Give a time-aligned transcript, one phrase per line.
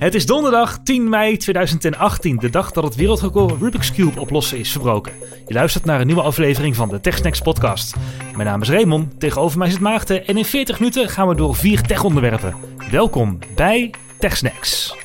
[0.00, 4.70] Het is donderdag 10 mei 2018, de dag dat het wereldrecord Rubik's Cube oplossen is
[4.70, 5.12] verbroken.
[5.46, 7.94] Je luistert naar een nieuwe aflevering van de TechSnacks podcast.
[8.34, 11.54] Mijn naam is Raymond, tegenover mij zit Maarten en in 40 minuten gaan we door
[11.54, 12.54] vier tech-onderwerpen.
[12.90, 14.96] Welkom bij TechSnacks.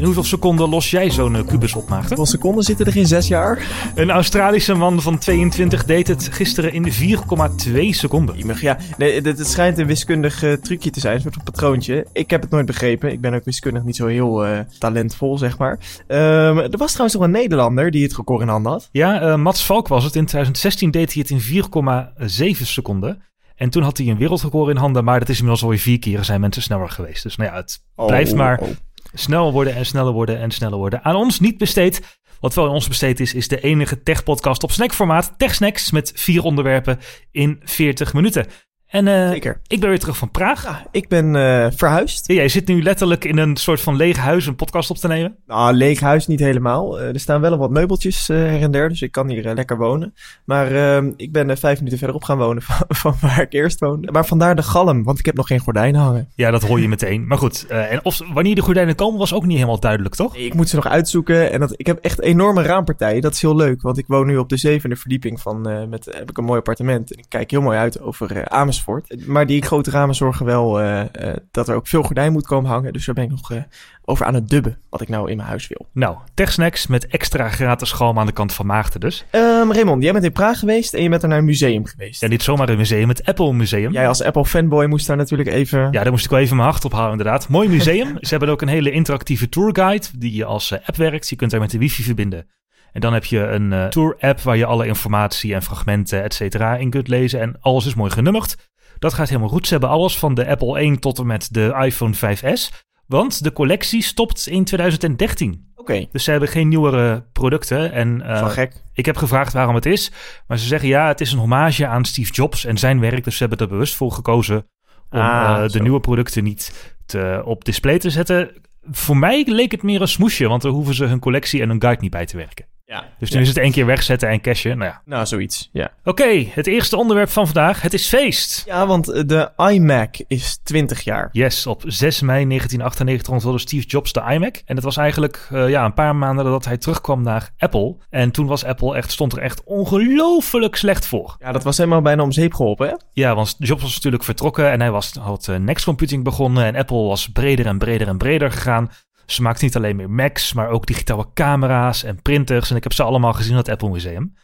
[0.00, 2.08] In hoeveel seconden los jij zo'n eh, kubus op, Maarten?
[2.08, 3.66] Hoeveel seconden zitten er in zes jaar?
[3.94, 8.36] Een Australische man van 22 deed het gisteren in 4,2 seconden.
[8.36, 11.42] Iemig, Ja, nee, het, het schijnt een wiskundig eh, trucje te zijn, een soort van
[11.42, 12.06] patroontje.
[12.12, 13.12] Ik heb het nooit begrepen.
[13.12, 15.78] Ik ben ook wiskundig niet zo heel eh, talentvol, zeg maar.
[16.06, 18.88] Ehm, er was trouwens nog een Nederlander die het record in handen had.
[18.92, 20.16] Ja, eh, Mats Valk was het.
[20.16, 23.22] In 2016 deed hij het in 4,7 seconden.
[23.60, 26.24] En toen had hij een wereldrecord in handen, maar dat is inmiddels alweer vier keer
[26.24, 27.22] zijn mensen sneller geweest.
[27.22, 28.68] Dus nou ja, het blijft maar oh.
[29.12, 31.04] Sneller worden en sneller worden en sneller worden.
[31.04, 32.18] Aan ons niet besteed.
[32.40, 35.34] Wat wel aan ons besteed is, is de enige tech-podcast op snackformaat.
[35.36, 36.98] TechSnacks met vier onderwerpen
[37.30, 38.46] in 40 minuten.
[38.90, 39.60] En eh, Zeker.
[39.66, 40.64] ik ben weer terug van Praag.
[40.64, 42.26] Ja, ik ben eh, verhuisd.
[42.26, 45.08] Ja, jij zit nu letterlijk in een soort van leeg huis een podcast op te
[45.08, 45.36] nemen.
[45.46, 47.00] Nou, leeg huis niet helemaal.
[47.00, 50.14] Eh, er staan wel wat meubeltjes her en der, dus ik kan hier lekker wonen.
[50.44, 54.12] Maar ehm, ik ben vijf minuten verderop gaan wonen van, van waar ik eerst woonde.
[54.12, 56.28] Maar vandaar de galm, want ik heb nog geen gordijnen hangen.
[56.34, 57.26] Ja, dat hoor je meteen.
[57.26, 60.36] Maar goed, en of, wanneer de gordijnen komen was ook niet helemaal duidelijk, toch?
[60.36, 61.52] Ik moet ze nog uitzoeken.
[61.52, 63.22] En dat, ik heb echt enorme raampartijen.
[63.22, 63.82] Dat is heel leuk.
[63.82, 65.88] Want ik woon nu op de zevende verdieping van.
[65.88, 67.12] met, heb ik een mooi appartement.
[67.12, 68.42] En ik kijk heel mooi uit over eh,
[68.88, 69.26] Amersfoort.
[69.26, 72.70] Maar die grote ramen zorgen wel eh, eh, dat er ook veel gordijn moet komen
[72.70, 72.92] hangen.
[72.92, 73.62] Dus daar ben ik nog eh,
[74.04, 74.78] over aan het dubben.
[74.90, 75.88] Wat ik nou in mijn huis wil.
[75.92, 79.24] Nou, TechSnacks met extra gratis galm aan de kant van Maarten dus.
[79.30, 80.94] Ehm Raymond, jij bent in Praag geweest.
[80.94, 82.20] En je bent er naar een museum geweest.
[82.20, 83.92] Ja, niet zomaar een museum, het Apple Museum.
[83.92, 85.80] Jij als Apple fanboy moest daar natuurlijk even.
[85.80, 87.48] Ja, daar moest ik wel even mijn hart op halen, inderdaad.
[87.48, 88.16] Mooi museum.
[88.20, 91.28] Ze hebben ook een hele interactieve tourguide die je als app werkt.
[91.28, 92.46] Je kunt daar met de wifi verbinden.
[92.92, 96.76] En dan heb je een eh, tour-app waar je alle informatie en fragmenten, et cetera,
[96.76, 97.40] in kunt lezen.
[97.40, 98.56] En alles is mooi genummerd.
[98.98, 99.66] Dat gaat helemaal goed.
[99.66, 102.68] Ze hebben alles van de Apple 1 tot en met de iPhone 5S.
[103.06, 105.68] Want de collectie stopt in 2013.
[105.74, 107.92] Oké, Dus ze hebben geen nieuwere producten.
[107.92, 108.82] En eh, van gek.
[108.92, 110.12] ik heb gevraagd waarom het is.
[110.46, 113.24] Maar ze zeggen ja, het is een hommage aan Steve Jobs en zijn werk.
[113.24, 114.66] Dus ze hebben er bewust voor gekozen
[115.10, 118.50] om Ah, eh, de nieuwe producten niet te, op display te zetten.
[118.90, 121.80] Voor mij leek het meer een smoesje, want dan hoeven ze hun collectie en hun
[121.80, 122.66] guide niet bij te werken.
[122.90, 123.04] Ja.
[123.18, 124.78] Dus nu is het één keer wegzetten en cashen.
[124.78, 125.02] Nou ja.
[125.04, 125.68] Nou, zoiets.
[125.72, 125.90] Ja.
[126.04, 127.82] Oké, het eerste onderwerp van vandaag.
[127.82, 128.62] Het is feest.
[128.66, 131.28] Ja, want eh, de iMac is 20 jaar.
[131.32, 134.62] Yes, op 6 mei 1998 onthulde Steve Jobs de iMac.
[134.64, 137.96] En het was eigenlijk eh, ja, een paar maanden nadat hij terugkwam naar Apple.
[138.10, 141.36] En toen was Apple echt, stond er echt ongelooflijk slecht voor.
[141.38, 142.94] Ja, dat was helemaal bijna om zeep geholpen, hè?
[143.12, 146.64] Ja, want Jobs was natuurlijk vertrokken en hij was, had eh, Next Computing begonnen.
[146.64, 148.90] En Apple was breder en breder en breder gegaan.
[149.30, 152.70] Ze maakten niet alleen meer Macs, maar ook digitale camera's en printers.
[152.70, 154.34] En ik heb ze allemaal gezien in het Apple Museum.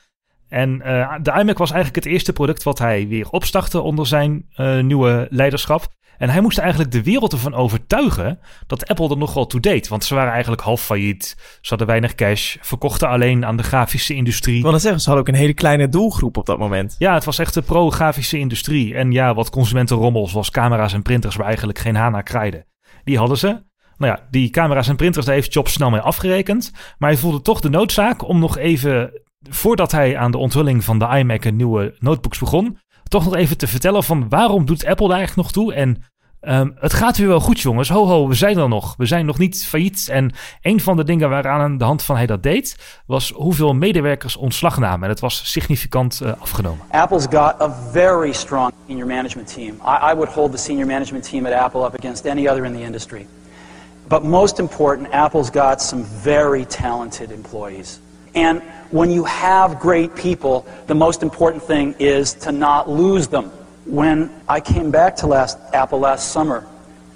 [0.49, 4.47] En eh, de iMac was eigenlijk het eerste product wat hij weer opstartte onder zijn
[4.55, 5.95] eh, nieuwe leiderschap.
[6.19, 9.89] En hij moest eigenlijk de wereld ervan overtuigen dat Apple er nog wel toe deed.
[9.89, 11.37] Want ze waren eigenlijk half failliet.
[11.61, 14.57] Ze hadden weinig cash, verkochten alleen aan de grafische industrie.
[14.57, 16.97] Ik wil zeggen, ze hadden ook een hele kleine doelgroep op dat moment.
[16.99, 18.95] Ja, het was echt de pro-grafische industrie.
[18.95, 22.67] En ja, wat consumentenrommel zoals camera's en printers waar eigenlijk geen haan naar kraaide.
[23.05, 23.65] Die hadden ze.
[23.99, 26.73] Nou ja, die camera's en printers, daar heeft Jobs snel mee afgerekend.
[26.99, 29.11] Maar hij voelde toch de noodzaak om nog even,
[29.49, 33.59] voordat hij aan de onthulling van de iMac een nieuwe notebooks begon, toch nog even
[33.59, 35.75] te vertellen van waarom doet Apple daar eigenlijk nog toe?
[35.75, 36.03] En
[36.41, 37.89] ehm, het gaat weer wel goed, jongens.
[37.89, 38.95] Ho, ho, we zijn er nog.
[38.97, 40.09] We zijn nog niet failliet.
[40.09, 43.75] En een van de dingen waaraan aan de hand van hij dat deed, was hoeveel
[43.75, 45.03] medewerkers ontslag namen.
[45.03, 46.85] En het was significant eh, afgenomen.
[46.91, 49.75] Apple's got a very strong senior management team.
[49.75, 52.73] I, I would hold the senior management team at Apple up against any other in
[52.73, 53.27] the industry.
[54.09, 58.01] But most important, Apple's got some very talented employees.
[58.37, 63.51] And when you have great people, the most important thing is to not lose them.
[63.85, 66.67] When I came back to last, Apple last summer,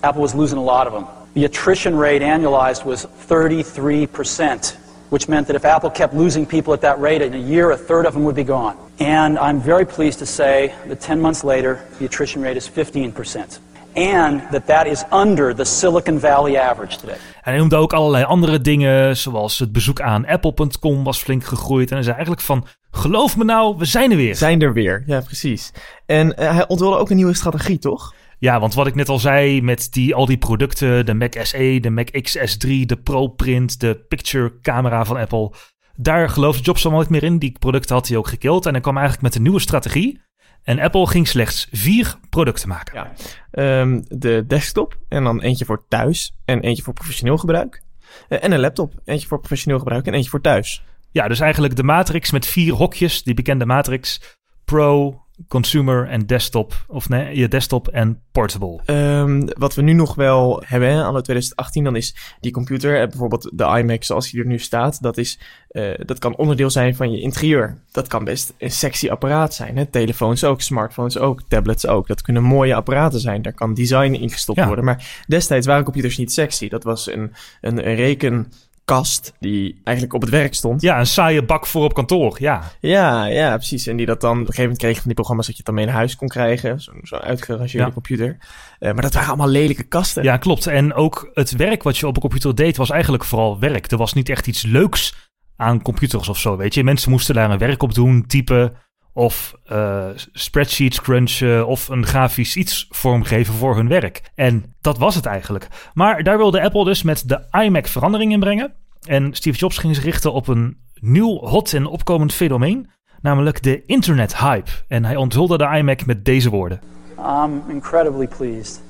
[0.03, 1.07] Apple was losing a lot of them.
[1.35, 4.75] The attrition rate annualized was 33%,
[5.11, 7.77] which meant that if Apple kept losing people at that rate, in a year, a
[7.77, 8.77] third of them would be gone.
[8.99, 13.59] And I'm very pleased to say that 10 months later, the attrition rate is 15%.
[13.95, 17.15] And that that is under the Silicon Valley average today.
[17.15, 21.89] En hij noemde ook allerlei andere dingen, zoals het bezoek aan apple.com was flink gegroeid.
[21.89, 24.37] En hij zei eigenlijk van, geloof me nou, we zijn er weer.
[24.37, 25.73] Zijn er weer, ja precies.
[26.07, 28.15] En eh, hij onthulde ook een nieuwe strategie, toch?
[28.39, 31.79] Ja, want wat ik net al zei met die, al die producten, de Mac SE,
[31.81, 35.53] de Mac XS3, de ProPrint, de Picture camera van Apple.
[35.97, 37.39] Daar geloofde Jobs allemaal niet meer in.
[37.39, 38.67] Die producten had hij ook gekild.
[38.67, 40.21] En hij kwam eigenlijk met een nieuwe strategie.
[40.63, 42.95] En Apple ging slechts vier producten maken.
[42.95, 43.13] Ja.
[43.51, 47.83] Ehm, de desktop en dan eentje voor thuis en eentje voor professioneel gebruik.
[48.29, 50.85] Eh, en een laptop, eentje voor professioneel gebruik en eentje voor thuis.
[51.11, 54.21] Ja, dus eigenlijk de Matrix met vier hokjes, die bekende Matrix.
[54.65, 56.85] Pro, consumer en desktop.
[56.89, 58.81] Of nee, je desktop en portable.
[58.87, 63.51] Um, wat we nu nog wel hebben, hè, anno 2018, dan is die computer, bijvoorbeeld
[63.53, 65.39] de iMac zoals die er nu staat, dat, is,
[65.71, 67.79] uh, dat kan onderdeel zijn van je interieur.
[67.93, 69.77] Dat kan best een sexy apparaat zijn.
[69.77, 69.87] Hè?
[69.87, 72.07] Telefoons ook, smartphones ook, tablets ook.
[72.07, 73.43] Dat kunnen mooie apparaten zijn.
[73.43, 74.67] Daar kan design in gestopt ja.
[74.67, 74.85] worden.
[74.85, 76.69] Maar destijds waren computers niet sexy.
[76.69, 78.53] Dat was een, een, een reken
[78.85, 80.83] kast die eigenlijk op het werk stond.
[80.83, 82.63] Ja, een saaie bak voor op kantoor, ja.
[82.81, 83.87] Ja, ja, precies.
[83.87, 85.75] En die dat dan op een gegeven moment kreeg van die programma's dat je het
[85.75, 86.81] dan mee naar huis kon krijgen.
[86.81, 87.93] Zo'n zo uitgerangeerde ja.
[87.93, 88.37] computer.
[88.81, 90.23] Uh, maar dat waren allemaal lelijke kasten.
[90.23, 90.67] Ja, klopt.
[90.67, 93.91] En ook het werk wat je op een computer deed was eigenlijk vooral werk.
[93.91, 96.85] Er was niet echt iets leuks aan computers of zo, weet je.
[96.85, 98.73] Mensen moesten daar een werk op doen, typen
[99.13, 104.23] of uh, spreadsheets crunchen of een grafisch iets vormgeven voor hun werk.
[104.35, 105.69] En dat was het eigenlijk.
[105.95, 108.73] Maar daar wilde Apple dus met de iMac verandering in brengen.
[109.07, 112.91] En Steve Jobs ging zich richten op een nieuw hot en opkomend fenomeen,
[113.21, 114.71] namelijk de internet hype.
[114.89, 116.81] En hij onthulde de iMac met deze woorden.
[117.19, 118.83] I'm incredibly pleased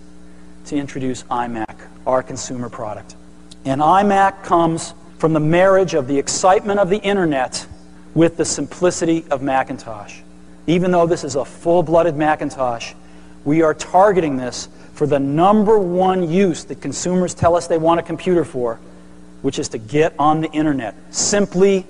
[0.63, 3.17] to introduce iMac, our consumer product.
[3.65, 7.69] And iMac comes from the marriage of the excitement of the internet
[8.15, 10.21] with the simplicity of Macintosh.
[10.67, 12.95] Even though this is a full-blooded Macintosh,
[13.45, 18.01] we are targeting this for the number one use that consumers tell us they want
[18.01, 18.79] a computer for,
[19.43, 20.95] which is to get on the internet.
[21.11, 21.85] Simply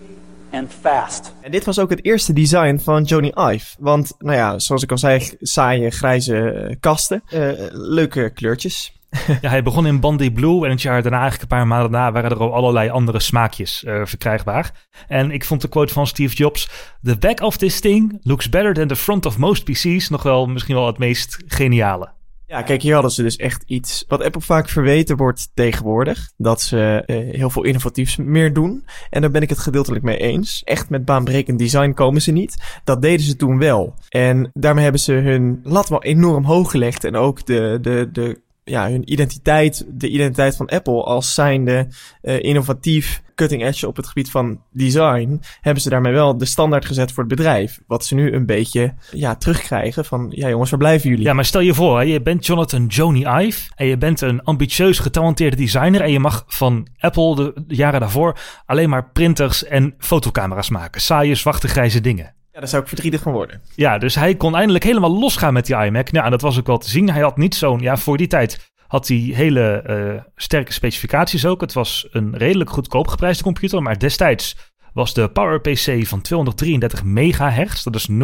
[0.52, 1.32] and fast.
[1.40, 3.76] En dit was ook het eerste design van Johnny Ive.
[3.78, 7.22] Want, nou ja, zoals ik al zei, saaie grijze eh, kasten.
[7.34, 8.99] Uh, leuke kleurtjes.
[9.40, 12.12] ja, hij begon in Bandy Blue en het jaar daarna, eigenlijk een paar maanden daarna,
[12.12, 14.88] waren er al allerlei andere smaakjes uh, verkrijgbaar.
[15.08, 16.70] En ik vond de quote van Steve Jobs:
[17.02, 20.08] The back of this thing looks better than the front of most PC's.
[20.08, 22.08] Nog wel misschien wel het meest geniale.
[22.46, 26.30] Ja, kijk, hier hadden ze dus echt iets wat Apple vaak verweten wordt tegenwoordig.
[26.36, 28.84] Dat ze uh, heel veel innovatiefs meer doen.
[29.10, 30.62] En daar ben ik het gedeeltelijk mee eens.
[30.64, 32.80] Echt met baanbrekend design komen ze niet.
[32.84, 33.94] Dat deden ze toen wel.
[34.08, 37.04] En daarmee hebben ze hun lat wel enorm hoog gelegd.
[37.04, 41.88] En ook de, de, de ja, hun identiteit, de identiteit van Apple als zijnde
[42.22, 46.84] uh, innovatief, cutting edge op het gebied van design, hebben ze daarmee wel de standaard
[46.84, 47.80] gezet voor het bedrijf.
[47.86, 51.24] Wat ze nu een beetje ja, terugkrijgen van, ja jongens, waar blijven jullie?
[51.24, 54.42] Ja, maar stel je voor, hè, je bent Jonathan Joni Ive en je bent een
[54.42, 59.64] ambitieus, getalenteerde designer en je mag van Apple de, de jaren daarvoor alleen maar printers
[59.64, 61.00] en fotocamera's maken.
[61.00, 62.34] Saaie, zwarte, grijze dingen.
[62.60, 63.60] Daar zou ik verdrietig van worden.
[63.74, 66.12] Ja, dus hij kon eindelijk helemaal losgaan met die iMac.
[66.12, 67.10] Nou, dat was ook wel te zien.
[67.10, 71.60] Hij had niet zo'n, ja, voor die tijd had hij hele uh, sterke specificaties ook.
[71.60, 77.82] Het was een redelijk goedkoop geprijsde computer, maar destijds was de PowerPC van 233 megahertz.
[77.82, 78.16] Dat is 0,2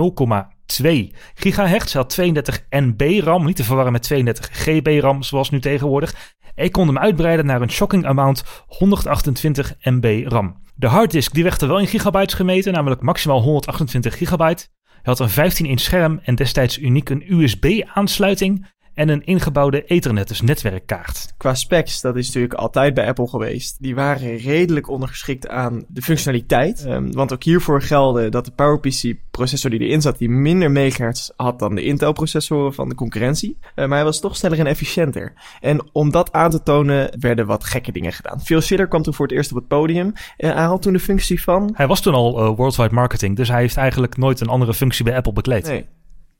[1.34, 1.92] gigahertz.
[1.92, 6.34] Hij had 32 NB RAM, niet te verwarren met 32 GB RAM zoals nu tegenwoordig.
[6.54, 10.56] Ik kon hem uitbreiden naar een shocking amount 128 MB RAM.
[10.74, 14.66] De harddisk die werd er wel in gigabytes gemeten, namelijk maximaal 128 gigabyte.
[15.02, 18.66] Hij had een 15-inch scherm en destijds uniek een USB-aansluiting
[18.96, 21.34] en een ingebouwde Ethernet, dus netwerkkaart.
[21.36, 23.76] Qua specs, dat is natuurlijk altijd bij Apple geweest.
[23.80, 26.84] Die waren redelijk ondergeschikt aan de functionaliteit.
[26.86, 31.30] Um, want ook hiervoor gelde dat de PowerPC processor die erin zat, die minder megahertz
[31.36, 33.58] had dan de Intel processoren van de concurrentie.
[33.60, 35.32] Uh, maar hij was toch sneller en efficiënter.
[35.60, 38.40] En om dat aan te tonen, werden wat gekke dingen gedaan.
[38.40, 40.12] Phil Schiller kwam toen voor het eerst op het podium.
[40.36, 41.70] En hij had toen de functie van...
[41.74, 45.04] Hij was toen al uh, worldwide marketing, dus hij heeft eigenlijk nooit een andere functie
[45.04, 45.66] bij Apple bekleed.
[45.66, 45.86] Nee.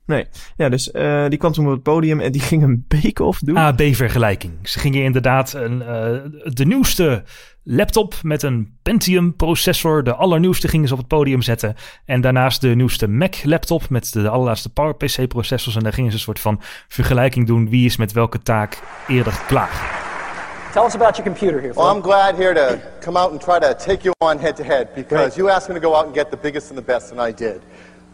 [0.07, 0.27] Nee.
[0.55, 3.57] Ja, dus uh, die kwam toen op het podium en die ging een bake-off doen.
[3.57, 4.53] AB-vergelijking.
[4.63, 7.23] Ze gingen inderdaad een, uh, de nieuwste
[7.63, 11.75] laptop met een Pentium processor, de allernieuwste, gingen ze op het podium zetten.
[12.05, 15.75] En daarnaast de nieuwste Mac laptop met de, de allerlaatste PowerPC processors.
[15.75, 17.69] En daar gingen ze een soort van vergelijking doen.
[17.69, 20.05] Wie is met welke taak eerder klaar.
[20.73, 21.73] Tell us about your computer here.
[21.73, 24.63] Well, I'm glad here to come out and try to take you on head to
[24.63, 25.35] head because Great.
[25.35, 27.31] you asked me to go out and get the biggest and the best, and I
[27.31, 27.61] did.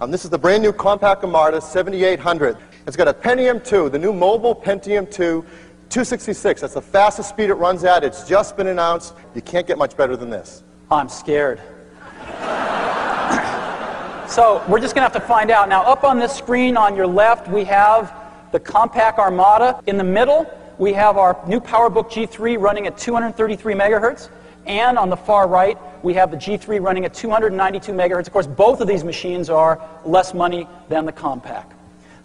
[0.03, 2.57] Um, this is the brand new compact Armada 7800.
[2.85, 6.59] It's got a Pentium 2, the new mobile Pentium 2, 266.
[6.59, 8.03] That's the fastest speed it runs at.
[8.03, 9.13] It's just been announced.
[9.33, 10.63] You can't get much better than this.
[10.91, 11.59] I'm scared.
[14.27, 15.69] so we're just going to have to find out.
[15.69, 18.13] Now, up on this screen on your left, we have
[18.51, 19.79] the compact Armada.
[19.87, 24.27] In the middle, we have our new PowerBook G3 running at 233 megahertz.
[24.65, 28.27] And on the far right, we have the G3 running at 292 megahertz.
[28.27, 31.73] Of course, both of these machines are less money than the compact.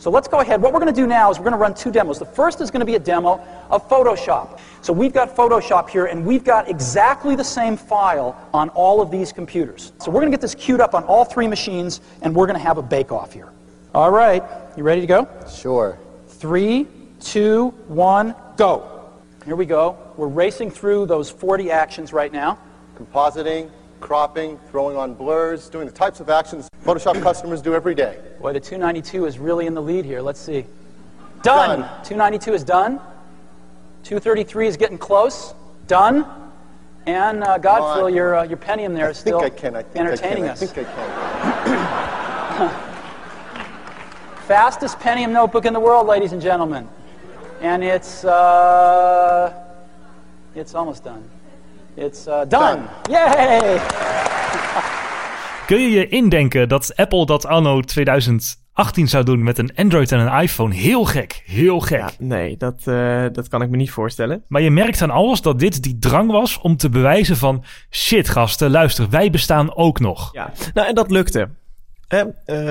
[0.00, 0.62] So let's go ahead.
[0.62, 2.21] What we're going to do now is we're going to run two demos.
[2.21, 4.61] The first is going to be a demo of Photoshop.
[4.80, 9.11] So we've got Photoshop here, and we've got exactly the same file on all of
[9.11, 9.92] these computers.
[9.99, 12.59] So we're going to get this queued up on all three machines, and we're going
[12.59, 13.49] to have a bake-off here.
[13.92, 14.45] All right,
[14.76, 15.28] you ready to go?
[15.50, 15.99] Sure.
[16.28, 16.87] Three,
[17.18, 18.98] two, one, go.
[19.49, 19.97] Here we go.
[20.19, 22.59] We're racing through those 40 actions right now.
[22.99, 28.19] Compositing, cropping, throwing on blurs, doing the types of actions Photoshop customers do every day.
[28.43, 30.21] Boy, the 292 is really in the lead here.
[30.21, 30.67] Let's see.
[31.43, 31.81] Done.
[31.81, 32.05] Done.
[32.05, 32.99] 292 is done.
[34.02, 35.55] 233 is getting close.
[35.87, 36.26] Done.
[37.07, 38.14] And uh, Godfrey, on.
[38.14, 39.75] your, uh, your Pentium there I is think still I can.
[39.75, 40.62] I think entertaining I can.
[40.62, 40.62] us.
[40.62, 44.45] I think I can.
[44.47, 46.87] Fastest Pentium notebook in the world, ladies and gentlemen.
[47.62, 49.49] And it's uh,
[50.55, 51.23] it's almost done.
[51.95, 52.83] It's uh, done.
[53.11, 53.81] Yay!
[55.67, 60.19] Kun je je indenken dat Apple dat anno 2018 zou doen met een Android en
[60.19, 60.75] een iPhone?
[60.75, 61.99] Heel gek, heel gek.
[61.99, 64.45] Ja, nee, dat, eh, dat kan ik me niet voorstellen.
[64.49, 67.65] Maar je merkt aan alles dat dit die drang was om te bewijzen van...
[67.91, 70.33] shit gasten, luister, wij bestaan ook nog.
[70.33, 71.49] Ja, nou en dat lukte.
[72.09, 72.25] Eh,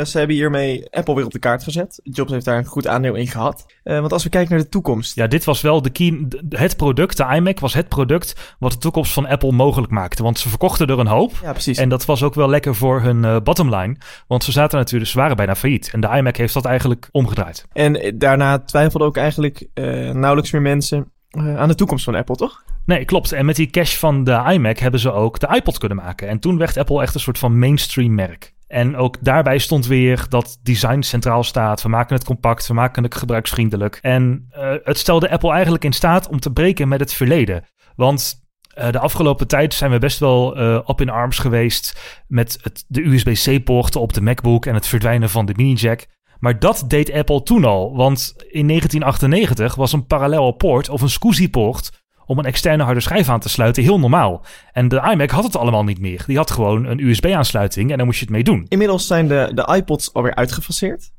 [0.04, 2.00] ze hebben hiermee Apple weer op de kaart gezet.
[2.04, 3.66] Jobs heeft daar een goed aandeel in gehad.
[3.84, 5.16] Eh, want als we kijken naar de toekomst.
[5.16, 8.56] Ja, dit was wel de key, het product, de iMac was het product...
[8.60, 10.24] wat de toekomst van Apple mogelijk maakte.
[10.24, 11.32] Want ze verkochten er een hoop.
[11.42, 11.78] Ja, precies.
[11.78, 13.96] En dat was ook wel lekker voor hun eh, bottomline.
[14.28, 15.90] Want ze zaten natuurlijk, ze waren bijna failliet.
[15.94, 17.66] En de iMac heeft dat eigenlijk omgedraaid.
[17.74, 19.68] En daarna twijfelden ook eigenlijk
[20.14, 22.64] nauwelijks meer mensen aan de toekomst van Apple, toch?
[22.86, 23.32] Nee, klopt.
[23.32, 26.28] En met die cash van de iMac hebben ze ook de iPod kunnen maken.
[26.28, 28.56] En toen werd Apple echt een soort van mainstream merk.
[28.68, 31.82] En ook daarbij stond weer dat design centraal staat.
[31.82, 34.00] We maken het compact, we maken het gebruiksvriendelijk.
[34.02, 37.64] En eh, het stelde Apple eigenlijk in staat om te breken met het verleden.
[37.96, 42.60] Want eh, de afgelopen tijd zijn we best wel eh up in arms geweest met
[42.62, 46.06] het, de USB-C-poorten op de MacBook en het verdwijnen van de mini-jack.
[46.40, 51.10] Maar dat deed Apple toen al, want in 1998 was een parallel poort of een
[51.10, 54.46] SCSI-poort om een externe harde schijf aan te sluiten heel normaal.
[54.72, 56.24] En de iMac had het allemaal niet meer.
[56.28, 58.66] Die had gewoon een USB-aansluiting en daar moest je het mee doen.
[58.68, 61.12] Inmiddels zijn de, de iPods alweer uitgefaseerd.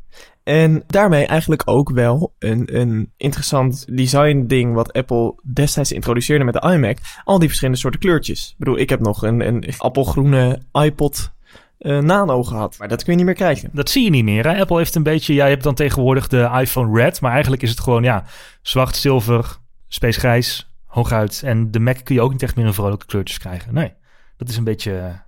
[0.45, 6.55] En daarmee eigenlijk ook wel een, een interessant design ding wat Apple destijds introduceerde met
[6.55, 6.99] de iMac.
[7.25, 8.49] Al die verschillende soorten kleurtjes.
[8.50, 11.33] Ik bedoel, ik heb nog een, een appelgroene iPod
[11.79, 12.79] eh, Nano gehad.
[12.79, 13.71] Maar dat kun je niet meer krijgen.
[13.73, 14.47] Dat zie je niet meer.
[14.47, 14.61] Hè?
[14.61, 17.71] Apple heeft een beetje, ja, je hebt dan tegenwoordig de iPhone Red, maar eigenlijk is
[17.71, 18.25] het gewoon, ja,
[18.62, 19.57] zwart, zilver,
[19.88, 21.42] space grijs, hooguit.
[21.45, 23.75] En de Mac kun je ook niet echt meer in vrolijke kleurtjes krijgen.
[23.75, 23.92] Nee,
[24.37, 25.23] dat is een beetje,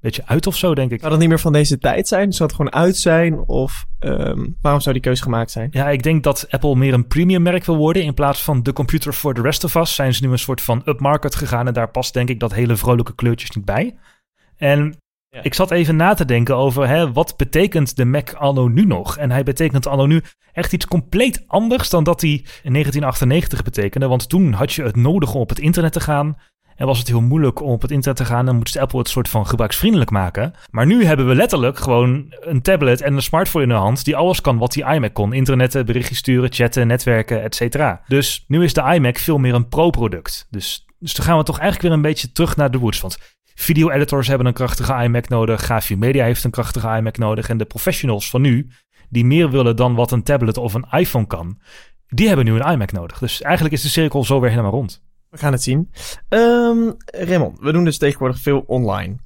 [0.00, 0.98] beetje uit of zo, denk ik.
[0.98, 2.32] Zou dat niet meer van deze tijd zijn?
[2.32, 3.38] Zou het gewoon uit zijn?
[3.38, 5.68] Of ehm, waarom zou die keuze gemaakt zijn?
[5.72, 8.02] Ja, ik denk dat Apple meer een premium merk wil worden.
[8.02, 10.60] In plaats van de computer for the rest of us zijn ze nu een soort
[10.60, 11.66] van upmarket gegaan.
[11.66, 13.96] En daar past denk ik dat hele vrolijke kleurtjes niet bij.
[14.56, 14.96] En
[15.42, 19.16] Ik zat even na te denken over hè, wat betekent de Mac anno nu nog?
[19.16, 24.08] En hij betekent anno nu echt iets compleet anders dan dat hij in 1998 betekende.
[24.08, 26.36] Want toen had je het nodig om op het internet te gaan.
[26.76, 28.46] En was het heel moeilijk om op het internet te gaan.
[28.46, 30.52] Dan moest Apple het soort van gebruiksvriendelijk maken.
[30.70, 34.04] Maar nu hebben we letterlijk gewoon een tablet en een smartphone in de hand.
[34.04, 38.02] die alles kan wat die iMac kon: internetten, berichtjes sturen, chatten, netwerken, et cetera.
[38.08, 40.46] Dus nu is de iMac veel meer een pro-product.
[40.50, 43.00] Dus, dus dan gaan we toch eigenlijk weer een beetje terug naar de roots.
[43.00, 43.18] Want
[43.58, 45.60] video-editors hebben een krachtige iMac nodig.
[45.60, 47.48] Graphic Media heeft een krachtige iMac nodig.
[47.48, 48.68] En de professionals van nu,
[49.08, 51.58] die meer willen dan wat een tablet of een iPhone kan.
[52.08, 53.18] Die hebben nu een iMac nodig.
[53.18, 55.02] Dus eigenlijk is de cirkel zo weer helemaal rond.
[55.30, 55.90] We gaan het zien.
[56.28, 59.16] Ehm Raymond, we doen dus tegenwoordig veel online.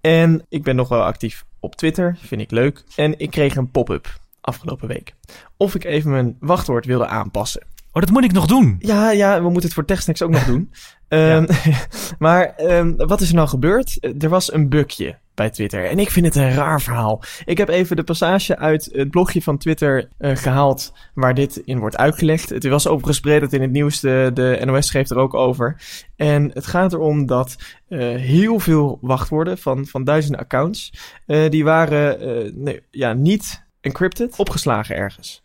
[0.00, 2.84] En ik ben nog wel actief op Twitter, vind ik leuk.
[2.96, 5.14] En ik kreeg een pop-up afgelopen week.
[5.56, 7.62] Of ik even mijn wachtwoord wilde aanpassen.
[7.92, 8.76] Oh, dat moet ik nog doen.
[8.78, 10.72] Ja, ja, we moeten het voor TechSnacks ook nog doen.
[11.08, 11.46] Ehm,
[12.18, 13.98] maar ehm, wat is er nou gebeurd?
[14.18, 15.84] Er was een bugje bij Twitter.
[15.84, 17.22] En ik vind het een raar verhaal.
[17.44, 21.78] Ik heb even de passage uit het blogje van Twitter eh, gehaald waar dit in
[21.78, 22.48] wordt uitgelegd.
[22.48, 24.00] Het was overigens breed in het nieuws.
[24.00, 25.82] De, de NOS schreef er ook over.
[26.16, 27.56] En het gaat erom dat
[27.88, 30.92] eh, heel veel wachtwoorden van, van duizenden accounts,
[31.26, 35.42] eh, die waren eh, nee, ja, niet encrypted, opgeslagen ergens.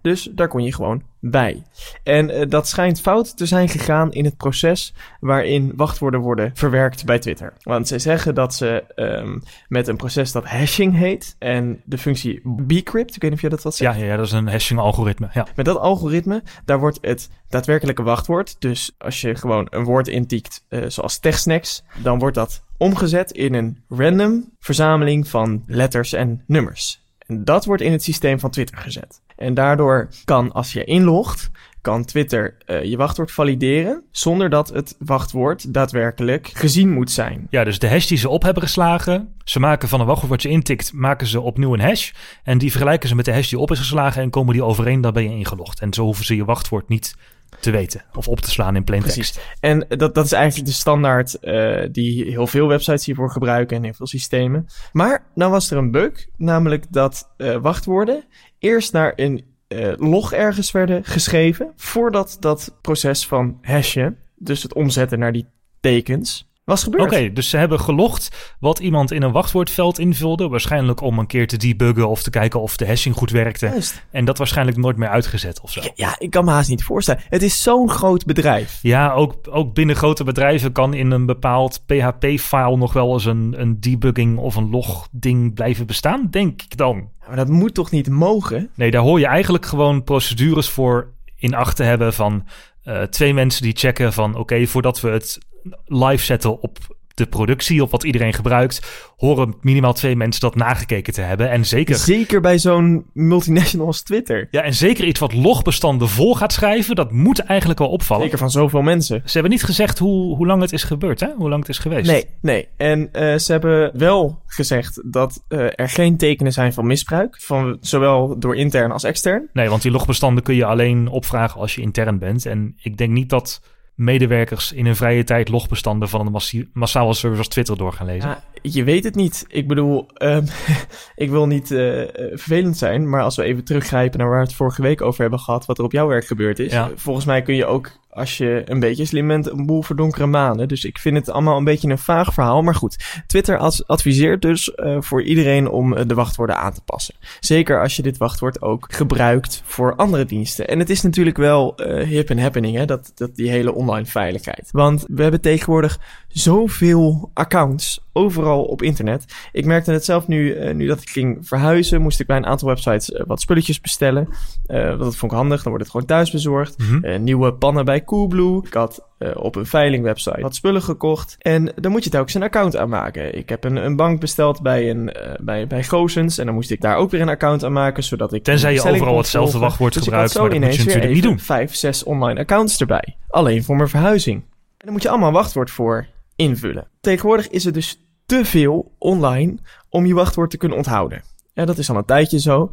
[0.00, 1.62] Dus daar kon je gewoon bij.
[2.02, 7.04] En eh, dat schijnt fout te zijn gegaan in het proces waarin wachtwoorden worden verwerkt
[7.04, 7.52] bij Twitter.
[7.62, 12.40] Want zij zeggen dat ze ehm, met een proces dat hashing heet en de functie
[12.66, 13.98] bcrypt, ik weet niet of je dat wat zegt.
[13.98, 15.28] Ja, ja, dat is een hashing-algoritme.
[15.32, 15.46] Ja.
[15.56, 18.56] Met dat algoritme, daar wordt het daadwerkelijke wachtwoord.
[18.58, 23.54] Dus als je gewoon een woord intikt, eh, zoals TechSnacks, dan wordt dat omgezet in
[23.54, 27.04] een random verzameling van letters en nummers.
[27.26, 29.20] En dat wordt in het systeem van Twitter gezet.
[29.36, 31.50] En daardoor kan, als je inlogt,
[31.80, 37.46] kan Twitter eh, je wachtwoord valideren zonder dat het wachtwoord daadwerkelijk gezien moet zijn.
[37.50, 39.34] ja, dus de hash die ze op hebben geslagen.
[39.44, 42.12] Ze maken van een wachtwoord wat je intikt, maken ze opnieuw een hash.
[42.42, 45.00] En die vergelijken ze met de hash die op is geslagen en komen die overeen,
[45.00, 45.80] dan ben je ingelogd.
[45.80, 47.14] En zo hoeven ze je wachtwoord niet
[47.60, 49.32] te weten of op te slaan in plain Precies.
[49.32, 49.48] text.
[49.60, 53.82] En dat, dat is eigenlijk de standaard eh, die heel veel websites hiervoor gebruiken en
[53.82, 54.66] heel veel systemen.
[54.92, 58.24] Maar nou was er een bug, namelijk dat eh, wachtwoorden
[58.58, 64.74] eerst naar een eh, log ergens werden geschreven, voordat dat proces van hashen, dus het
[64.74, 65.46] omzetten naar die
[65.80, 67.04] tekens, Was gebeurd.
[67.04, 70.48] Oké, dus ze hebben gelogd wat iemand in een wachtwoordveld invulde.
[70.48, 73.66] Waarschijnlijk om een keer te debuggen of te kijken of de hashing goed werkte.
[73.66, 74.06] Juist.
[74.10, 75.80] En dat waarschijnlijk nooit meer uitgezet of zo.
[75.82, 77.22] Ja, Ja, ik kan me haast niet voorstellen.
[77.28, 78.78] Het is zo'n groot bedrijf.
[78.82, 83.54] Ja, ook, ook binnen grote bedrijven kan in een bepaald PHP-file nog wel eens een,
[83.58, 87.08] een debugging of een log-ding blijven bestaan, denk ik dan.
[87.26, 88.70] Maar dat moet toch niet mogen?
[88.74, 92.46] Nee, daar hoor je eigenlijk gewoon procedures voor in acht te hebben van
[92.82, 95.38] eh, twee mensen die checken van oké, voordat we het
[95.84, 96.78] live zetten op
[97.16, 101.50] de productie, op wat iedereen gebruikt, horen minimaal twee mensen dat nagekeken te hebben.
[101.50, 104.48] En zeker, Zeker bij zo'n multinational als Twitter.
[104.50, 108.22] ja, en zeker iets wat logbestanden vol gaat schrijven, dat moet eigenlijk wel opvallen.
[108.22, 109.22] Zeker van zoveel mensen.
[109.24, 111.28] Ze hebben niet gezegd hoe, hoe lang het is gebeurd, hè?
[111.36, 112.10] Hoe lang het is geweest.
[112.10, 112.68] Nee, nee.
[112.76, 117.36] En eh, ze hebben wel gezegd dat eh, er geen tekenen zijn van misbruik.
[117.40, 119.48] Van, zowel door intern als extern.
[119.52, 122.46] Nee, want die logbestanden kun je alleen opvragen als je intern bent.
[122.46, 123.60] En ik denk niet dat
[123.96, 128.28] medewerkers in hun vrije tijd logbestanden van een massale service als Twitter door gaan lezen.
[128.28, 129.44] Ja, je weet het niet.
[129.48, 130.46] Ik bedoel, ehm,
[131.24, 134.54] ik wil niet eh, vervelend zijn, maar als we even teruggrijpen naar waar we het
[134.54, 136.72] vorige week over hebben gehad, wat er op jouw werk gebeurd is.
[136.72, 136.90] Ja.
[136.94, 140.68] Volgens mij kun je ook, als je een beetje slim bent, een boel verdonkere maanden.
[140.68, 142.62] Dus ik vind het allemaal een beetje een vaag verhaal.
[142.62, 146.80] Maar goed, Twitter ad- adviseert dus eh, voor iedereen om eh, de wachtwoorden aan te
[146.84, 147.14] passen.
[147.40, 150.68] Zeker als je dit wachtwoord ook gebruikt voor andere diensten.
[150.68, 154.06] En het is natuurlijk wel eh, hip en happening, hè, dat, dat die hele online
[154.06, 154.68] veiligheid.
[154.72, 155.98] Want we hebben tegenwoordig
[156.38, 159.24] zoveel accounts overal op internet.
[159.52, 162.46] Ik merkte het zelf nu, eh, nu dat ik ging verhuizen, moest ik bij een
[162.46, 164.28] aantal websites eh, wat spulletjes bestellen.
[164.66, 166.78] Eh, dat vond ik handig, dan wordt het gewoon thuis bezorgd.
[166.78, 167.22] Mhm.
[167.22, 168.62] Nieuwe pannen bij Coolblue.
[168.66, 171.36] Ik had op een veilingwebsite wat spullen gekocht.
[171.38, 173.36] En dan moet je telkens een account aanmaken.
[173.36, 176.38] Ik heb een, een bank besteld bij, een, bij, bij Gozens.
[176.38, 178.42] En dan moest ik daar ook weer een account aanmaken, zodat ik...
[178.42, 181.38] Tenzij je overal hetzelfde wachtwoord Dus ik gebruikt, maar dat moet je natuurlijk niet doen.
[181.38, 183.16] vijf, zes online accounts erbij.
[183.28, 184.42] Alleen voor mijn verhuizing.
[184.76, 186.88] En dan moet je allemaal wachtwoord voor invullen.
[187.00, 191.22] Tegenwoordig is het dus te veel online om je wachtwoord te kunnen onthouden.
[191.52, 192.70] Ja, dat is al een tijdje zo.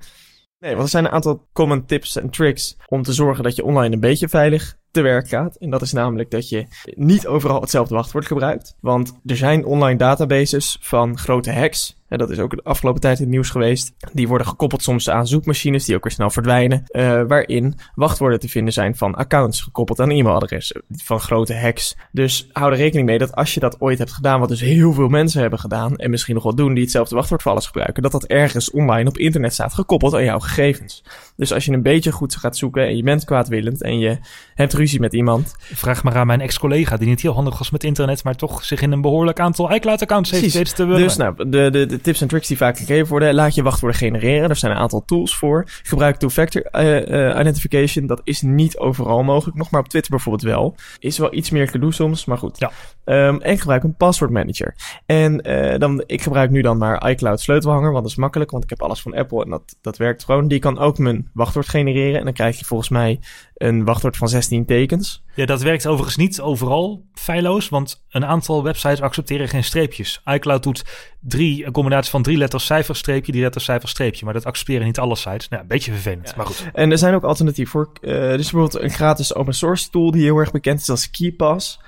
[0.59, 3.63] Nee, want er zijn een aantal common tips en tricks om te zorgen dat je
[3.63, 5.55] online een beetje veilig te werk gaat.
[5.55, 8.75] En dat is namelijk dat je niet overal hetzelfde wachtwoord gebruikt.
[8.79, 12.01] Want er zijn online databases van grote hacks.
[12.07, 13.93] En dat is ook de afgelopen tijd in het nieuws geweest.
[14.11, 16.83] Die worden gekoppeld soms aan zoekmachines die ook weer snel verdwijnen.
[16.87, 21.95] eh, waarin wachtwoorden te vinden zijn van accounts gekoppeld aan e-mailadressen van grote hacks.
[22.11, 24.93] Dus hou er rekening mee dat als je dat ooit hebt gedaan, wat dus heel
[24.93, 28.03] veel mensen hebben gedaan, en misschien nog wel doen die hetzelfde wachtwoord voor alles gebruiken,
[28.03, 31.03] dat dat ergens online op internet staat gekoppeld aan jouw gegevens.
[31.35, 34.17] Dus als je een beetje goed gaat zoeken en je bent kwaadwillend en je
[34.53, 37.83] hebt ruzie met iemand, Vraag maar aan mijn ex-collega die niet heel handig was met
[37.83, 41.03] internet, maar toch zich in een behoorlijk aantal iCloud-accounts heeft weten te wurmen.
[41.03, 43.99] Dus nou, de, de, de tips en tricks die vaak gegeven worden, laat je wachtwoorden
[43.99, 44.49] genereren.
[44.49, 45.63] Er zijn een aantal tools voor.
[45.83, 48.07] Gebruik two-factor eh, identification.
[48.07, 50.75] Dat is niet overal mogelijk nog, maar op Twitter bijvoorbeeld wel.
[50.99, 52.59] Is wel iets meer gedoe soms, maar goed.
[52.59, 52.71] Ja.
[53.05, 54.75] Ehm, en gebruik een password manager.
[55.05, 58.63] En eh, dan, ik gebruik nu dan maar iCloud sleutelhanger, want dat is makkelijk, want
[58.63, 60.47] ik heb alles van Apple en dat, dat werkt gewoon.
[60.47, 63.19] Die kan ook mijn wachtwoord genereren en dan krijg je volgens mij
[63.55, 65.23] een wachtwoord van 16 tekens.
[65.35, 70.21] Ja, dat werkt overigens niet overal feilloos, want een aantal websites accepteren geen streepjes.
[70.25, 70.83] iCloud doet
[71.19, 74.85] drie, een combinatie van drie letters cijfer streepje, drie letters cijfer streepje, maar dat accepteren
[74.85, 75.49] niet alle sites.
[75.49, 76.65] Nou, een beetje vervelend, maar goed.
[76.73, 77.91] En er zijn ook alternatieven voor.
[78.01, 81.79] Er is bijvoorbeeld een gratis open source tool die heel erg bekend is als KeyPass.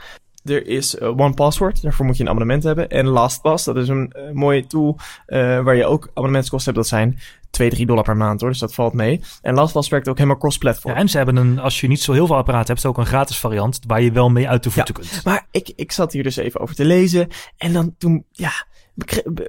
[0.45, 2.89] Er is eh, OnePassword, daarvoor moet je een abonnement hebben.
[2.89, 6.89] En LastPass, dat is een eh, mooie tool eh, waar je ook abonnementskosten hebt.
[6.89, 9.21] Dat zijn 2, 3 dollar per maand hoor, dus dat valt mee.
[9.41, 10.93] En LastPass werkt ook helemaal cross-platform.
[10.93, 13.05] Ja, en ze hebben een, als je niet zo heel veel apparaten hebt, ook een
[13.05, 15.21] gratis variant waar je wel mee uit de voeten kunt.
[15.23, 17.27] Maar ik, ik zat hier dus even over te lezen.
[17.58, 18.51] En dan toen, ja,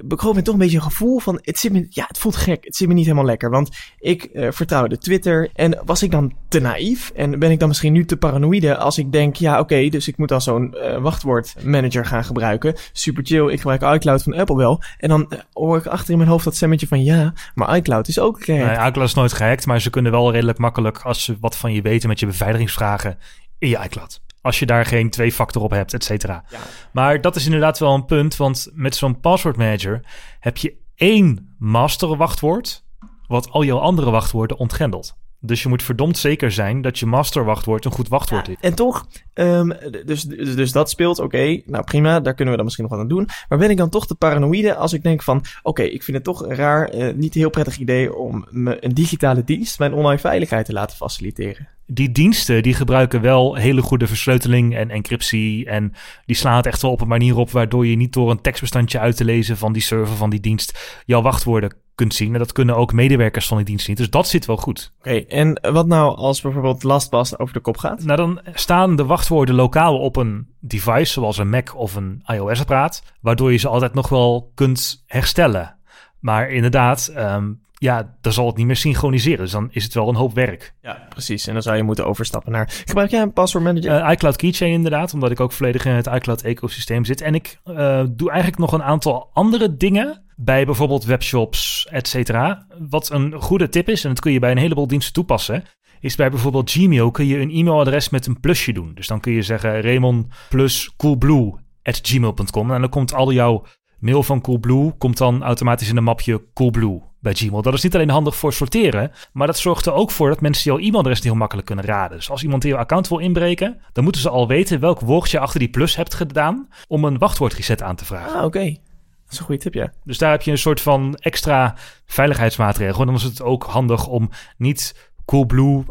[0.03, 2.65] bekroop me toch een beetje een gevoel van, het zit me, ja, het voelt gek.
[2.65, 3.49] Het zit me niet helemaal lekker.
[3.49, 5.49] Want ik eh, vertrouwde Twitter.
[5.53, 7.11] En was ik dan te naïef?
[7.15, 10.17] En ben ik dan misschien nu te paranoïde als ik denk, ja, oké, dus ik
[10.17, 12.75] moet dan zo'n eh, wachtwoordmanager gaan gebruiken.
[12.91, 14.81] Super chill, ik gebruik iCloud van Apple wel.
[14.97, 18.07] En dan eh, hoor ik achter in mijn hoofd dat stemmetje van, ja, maar iCloud
[18.07, 18.77] is ook gehackt.
[18.77, 21.73] Nee, iCloud is nooit gehackt, maar ze kunnen wel redelijk makkelijk, als ze wat van
[21.73, 23.17] je weten met je beveiligingsvragen,
[23.59, 24.21] in je iCloud.
[24.47, 26.43] Als je daar geen twee-factor op hebt, et cetera.
[26.49, 26.59] Ja.
[26.91, 30.01] Maar dat is inderdaad wel een punt, want met zo'n password manager
[30.39, 32.85] heb je één master wachtwoord,
[33.27, 35.17] wat al jouw andere wachtwoorden ontgrendelt.
[35.39, 38.55] Dus je moet verdomd zeker zijn dat je master wachtwoord een goed wachtwoord is.
[38.59, 39.07] En toch,
[39.37, 39.69] ehm,
[40.05, 43.03] dus, dus, dus dat speelt, oké, nou prima, daar kunnen we dan misschien nog wat
[43.03, 43.29] aan doen.
[43.49, 46.25] Maar ben ik dan toch te paranoïde als ik denk van, oké, ik vind het
[46.25, 50.19] toch een raar, eh, niet heel prettig idee om me een digitale dienst mijn online
[50.19, 51.67] veiligheid te laten faciliteren.
[51.89, 55.65] Die diensten die gebruiken wel hele goede versleuteling en encryptie.
[55.65, 55.93] En
[56.25, 58.99] die slaan het echt wel op een manier op waardoor je niet door een tekstbestandje
[58.99, 62.33] uit te lezen van die server van die dienst jouw wachtwoorden kunt zien.
[62.33, 63.97] En dat kunnen ook medewerkers van die dienst niet.
[63.97, 64.93] Dus dat zit wel goed.
[64.99, 68.03] Oké, en wat nou als bijvoorbeeld LastPass over de kop gaat?
[68.03, 73.03] Nou, dan staan de wachtwoorden lokaal op een device, zoals een Mac of een iOS-apparaat,
[73.21, 75.77] waardoor je ze altijd nog wel kunt herstellen.
[76.19, 79.39] Maar inderdaad, ehm, ja, dan zal het niet meer synchroniseren.
[79.39, 80.73] Dus dan is het wel een hoop werk.
[80.81, 81.47] Ja, precies.
[81.47, 82.83] En dan zou je moeten overstappen naar...
[82.85, 84.03] Gebruik jij een password manager?
[84.03, 87.21] Uh, iCloud Keychain inderdaad, omdat ik ook volledig in het iCloud-ecosysteem zit.
[87.21, 92.67] En ik uh, doe eigenlijk nog een aantal andere dingen bij bijvoorbeeld webshops, et cetera.
[92.89, 95.63] Wat een goede tip is, en dat kun je bij een heleboel diensten toepassen,
[95.99, 98.91] is bij bijvoorbeeld Gmail kun je een e-mailadres met een plusje doen.
[98.93, 103.65] Dus dan kun je zeggen Raymond plus coolblue at gmail.com en dan komt al jouw
[103.99, 107.61] mail van Coolblue komt dan automatisch in een mapje Coolblue bij Gmail.
[107.61, 110.71] Dat is niet alleen handig voor sorteren, maar dat zorgt er ook voor dat mensen
[110.71, 112.17] jouw e-mailadres heel makkelijk kunnen raden.
[112.17, 115.39] Dus als iemand in jouw account wil inbreken, dan moeten ze al weten welk woordje
[115.39, 118.39] achter die plus hebt gedaan om een wachtwoordreset aan te vragen.
[118.39, 118.59] Ah, oké.
[118.59, 119.93] Dat is een goede tip, ja.
[120.03, 122.99] Dus daar heb je een soort van extra veiligheidsmaatregel.
[122.99, 125.83] En dan is het ook handig om niet Coolblue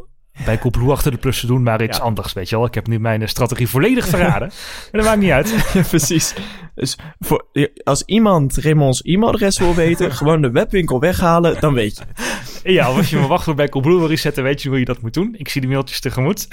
[0.44, 2.66] bij Coolblue achter de plus te doen, maar iets anders, weet je wel.
[2.66, 4.49] Ik heb nu mijn strategie volledig verraden.
[4.92, 5.55] maar dat maakt niet uit.
[5.75, 6.35] Ja, precies.
[6.75, 7.46] Dus voor,
[7.85, 12.72] als iemand Raymond's e-mailadres wil weten, gewoon de webwinkel weghalen, dan weet je.
[12.72, 15.14] Ja, als je me wachtwoord bij Coolblue wil resetten, weet je hoe je dat moet
[15.14, 15.35] doen.
[15.38, 16.49] Ik zie de mailtjes tegemoet.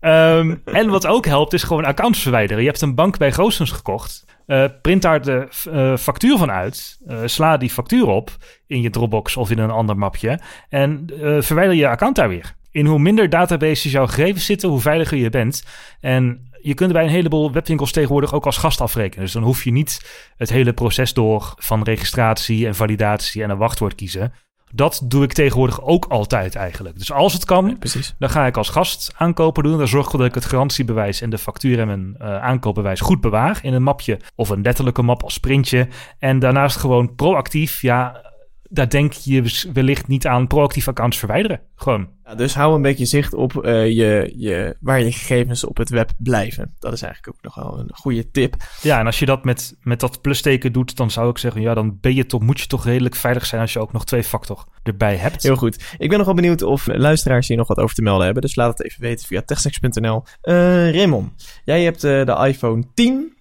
[0.00, 2.62] um, en wat ook helpt, is gewoon accounts verwijderen.
[2.62, 4.24] Je hebt een bank bij Goossens gekocht.
[4.46, 6.98] Uh, print daar de uh, factuur van uit.
[7.06, 8.30] Uh, sla die factuur op
[8.66, 10.40] in je Dropbox of in een ander mapje.
[10.68, 11.06] En
[11.40, 12.54] verwijder je account daar weer.
[12.70, 15.64] In hoe minder databases jouw gegevens zitten, hoe veiliger je bent.
[16.00, 19.24] En je kunt bij een heleboel webwinkels tegenwoordig ook als gast afrekenen.
[19.24, 23.56] Dus dan hoef je niet het hele proces door van registratie en validatie en een
[23.56, 24.32] wachtwoord kiezen.
[24.76, 26.98] Dat doe ik tegenwoordig ook altijd eigenlijk.
[26.98, 28.14] Dus als het kan, Precies.
[28.18, 29.78] dan ga ik als gast aankopen doen.
[29.78, 33.20] Dan zorg ik dat ik het garantiebewijs en de factuur en mijn uh, aankoopbewijs goed
[33.20, 35.88] bewaar in een mapje of een letterlijke map als printje.
[36.18, 38.22] En daarnaast gewoon proactief, ja,
[38.68, 41.60] daar denk je wellicht niet aan proactief accounts verwijderen.
[41.74, 42.08] Gewoon.
[42.24, 45.88] Ja, dus hou een beetje zicht op uh, je, je, waar je gegevens op het
[45.88, 46.74] web blijven.
[46.78, 48.56] Dat is eigenlijk ook nog wel een goede tip.
[48.82, 51.74] Ja, en als je dat met, met dat plusteken doet, dan zou ik zeggen, ja,
[51.74, 54.24] dan ben je toch, moet je toch redelijk veilig zijn als je ook nog twee
[54.24, 55.42] factor erbij hebt.
[55.42, 55.94] Heel goed.
[55.98, 58.42] Ik ben nog wel benieuwd of luisteraars hier nog wat over te melden hebben.
[58.42, 60.22] Dus laat het even weten via techsex.nl.
[60.42, 61.32] Uh, Raymond,
[61.64, 63.36] jij hebt uh, de iPhone 10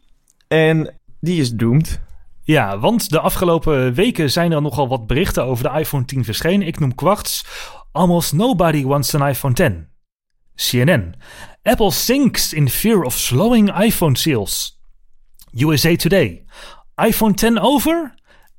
[0.48, 2.04] en die is doomed.
[2.46, 6.68] Ja, want de afgelopen weken zijn er nogal wat berichten over de iPhone 10 verschenen.
[6.68, 7.46] Ik noem kwarts.
[7.92, 9.88] Almost nobody wants an iPhone 10.
[10.56, 11.16] CNN.
[11.64, 14.82] Apple sinks in fear of slowing iPhone sales.
[15.58, 16.46] USA Today.
[16.96, 18.14] iPhone 10 over?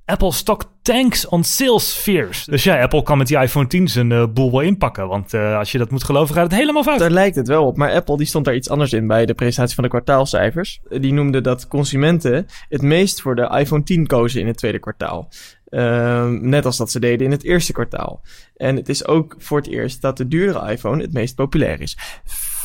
[0.04, 2.44] Apple stock tanks on sales fears.
[2.44, 5.08] Dus ja, Apple kan met die iPhone 10 zijn uh, boel wel inpakken.
[5.08, 6.98] Want uh, als je dat moet geloven, gaat het helemaal fout.
[6.98, 7.76] Daar lijkt het wel op.
[7.76, 10.80] Maar Apple die stond daar iets anders in bij de presentatie van de kwartaalcijfers.
[10.88, 15.28] Die noemde dat consumenten het meest voor de iPhone 10 kozen in het tweede kwartaal.
[15.68, 18.22] Uh, net als dat ze deden in het eerste kwartaal.
[18.56, 21.98] En het is ook voor het eerst dat de duurdere iPhone het meest populair is.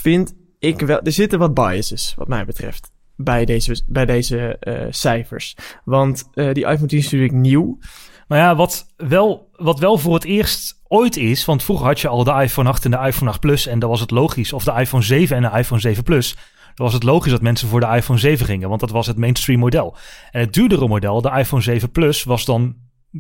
[0.01, 1.01] Vind ik wel.
[1.01, 5.55] Er zitten wat biases, wat mij betreft bij deze, bij deze uh, cijfers.
[5.86, 7.77] Want uh, die iPhone 10 is natuurlijk nieuw.
[8.32, 12.08] Nou ja, wat wel, wat wel voor het eerst ooit is, want vroeger had je
[12.08, 14.63] al de iPhone 8 en de iPhone 8 Plus en dan was het logisch, of
[14.63, 16.36] de iPhone 7 en de iPhone 7 Plus,
[16.76, 19.17] dan was het logisch dat mensen voor de iPhone 7 gingen, want dat was het
[19.17, 19.96] mainstream model.
[20.32, 22.76] En het duurdere model, de iPhone 7 Plus, was dan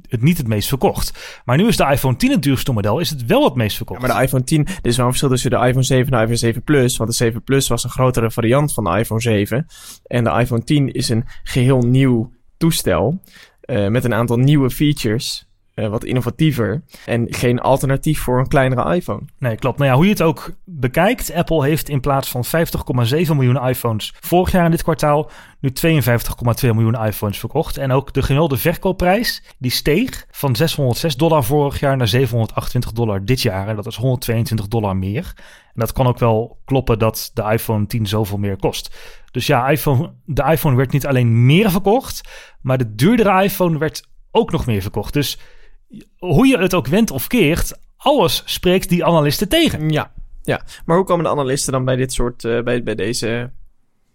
[0.07, 1.41] het niet het meest verkocht.
[1.45, 4.01] Maar nu is de iPhone 10 het duurste model, is het wel het meest verkocht.
[4.01, 6.11] Ja, maar de iPhone 10, er is wel een verschil tussen de iPhone 7 en
[6.11, 6.97] de iPhone 7 Plus.
[6.97, 9.65] Want de 7 Plus was een grotere variant van de iPhone 7.
[10.03, 13.21] En de iPhone 10 is een geheel nieuw toestel.
[13.71, 15.49] Uh, met een aantal nieuwe features.
[15.75, 16.83] Uh, wat innovatiever.
[17.05, 19.21] En geen alternatief voor een kleinere iPhone.
[19.37, 19.77] Nee, klopt.
[19.77, 21.33] Nou ja, hoe je het ook bekijkt.
[21.33, 25.29] Apple heeft in plaats van 50,7 miljoen iPhones vorig jaar in dit kwartaal.
[25.59, 27.77] nu 52,2 miljoen iPhones verkocht.
[27.77, 33.25] En ook de gemiddelde verkoopprijs die steeg van 606 dollar vorig jaar naar 728 dollar
[33.25, 33.67] dit jaar.
[33.67, 35.33] En dat is 122 dollar meer.
[35.73, 38.95] En dat kan ook wel kloppen dat de iPhone 10 zoveel meer kost.
[39.31, 42.29] Dus ja, iPhone, de iPhone werd niet alleen meer verkocht,
[42.61, 45.13] maar de duurdere iPhone werd ook nog meer verkocht.
[45.13, 45.39] Dus
[46.17, 49.89] hoe je het ook wendt of keert, alles spreekt die analisten tegen.
[49.89, 50.61] Ja, ja.
[50.85, 53.51] maar hoe komen de analisten dan bij dit soort, uh, bij, bij deze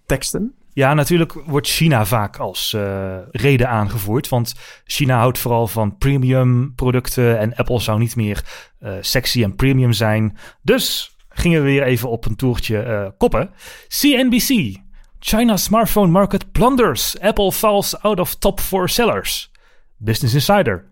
[0.07, 0.55] teksten?
[0.73, 4.29] Ja, natuurlijk wordt China vaak als uh, reden aangevoerd.
[4.29, 7.39] Want China houdt vooral van premium producten.
[7.39, 8.45] En Apple zou niet meer
[8.81, 10.37] uh, sexy en premium zijn.
[10.63, 13.51] Dus gingen we weer even op een toertje koppen.
[13.89, 14.77] CNBC.
[15.19, 17.21] China smartphone market plunders.
[17.21, 19.51] Apple falls out of top four sellers.
[19.97, 20.85] Business Insider.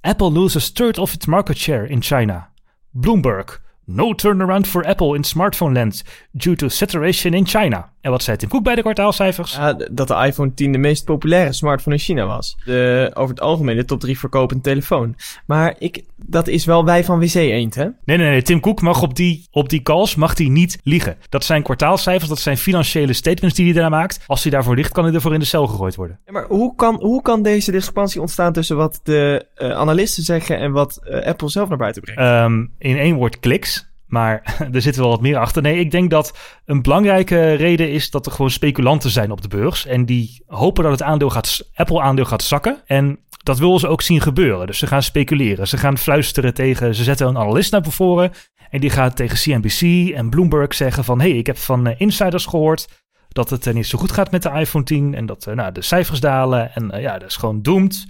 [0.00, 2.48] Apple loses third of its market share in China.
[2.90, 3.60] Bloomberg.
[3.92, 7.90] No turnaround for Apple in smartphone land due to saturation in China.
[8.00, 9.54] En wat zei Tim Cook bij de kwartaalcijfers?
[9.54, 12.56] Ja, dat de iPhone 10 de meest populaire smartphone in China was.
[12.64, 15.14] De, over het algemeen de top 3 verkopende telefoon.
[15.46, 17.84] Maar ik, dat is wel wij van WC Eend, hè?
[18.04, 18.42] Nee, nee, nee.
[18.42, 21.16] Tim Cook mag op die, op die calls mag hij niet liegen.
[21.28, 24.24] Dat zijn kwartaalcijfers, dat zijn financiële statements die hij daarna maakt.
[24.26, 26.18] Als hij daarvoor ligt, kan hij ervoor in de cel gegooid worden.
[26.26, 30.58] Ja, maar hoe kan, hoe kan deze discrepantie ontstaan tussen wat de eh, analisten zeggen
[30.58, 32.20] en wat eh, Apple zelf naar buiten brengt?
[32.20, 33.79] Ehm, in één woord kliks.
[34.10, 35.62] Maar er zit wel wat meer achter.
[35.62, 39.48] Nee, ik denk dat een belangrijke reden is dat er gewoon speculanten zijn op de
[39.48, 39.86] beurs.
[39.86, 42.82] En die hopen dat het aandeel gaat, Apple-aandeel gaat zakken.
[42.86, 44.66] En dat willen ze ook zien gebeuren.
[44.66, 45.68] Dus ze gaan speculeren.
[45.68, 46.94] Ze gaan fluisteren tegen.
[46.94, 48.32] Ze zetten een analist naar voren.
[48.70, 51.20] En die gaat tegen CNBC en Bloomberg zeggen: van...
[51.20, 52.88] hé, hey, ik heb van eh, insiders gehoord
[53.28, 55.14] dat het eh, niet zo goed gaat met de iPhone 10.
[55.14, 56.74] En dat eh, nou, de cijfers dalen.
[56.74, 58.06] En ja, dat is gewoon doomed.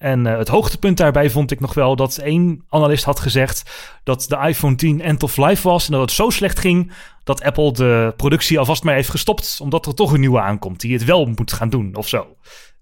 [0.00, 3.70] En eh, het hoogtepunt daarbij vond ik nog wel dat één analist had gezegd
[4.04, 5.86] dat de iPhone 10 end of life was.
[5.86, 6.92] En dat het zo slecht ging
[7.24, 9.58] dat Apple de productie alvast maar heeft gestopt.
[9.62, 12.36] Omdat er toch een nieuwe aankomt die het wel moet gaan doen of zo.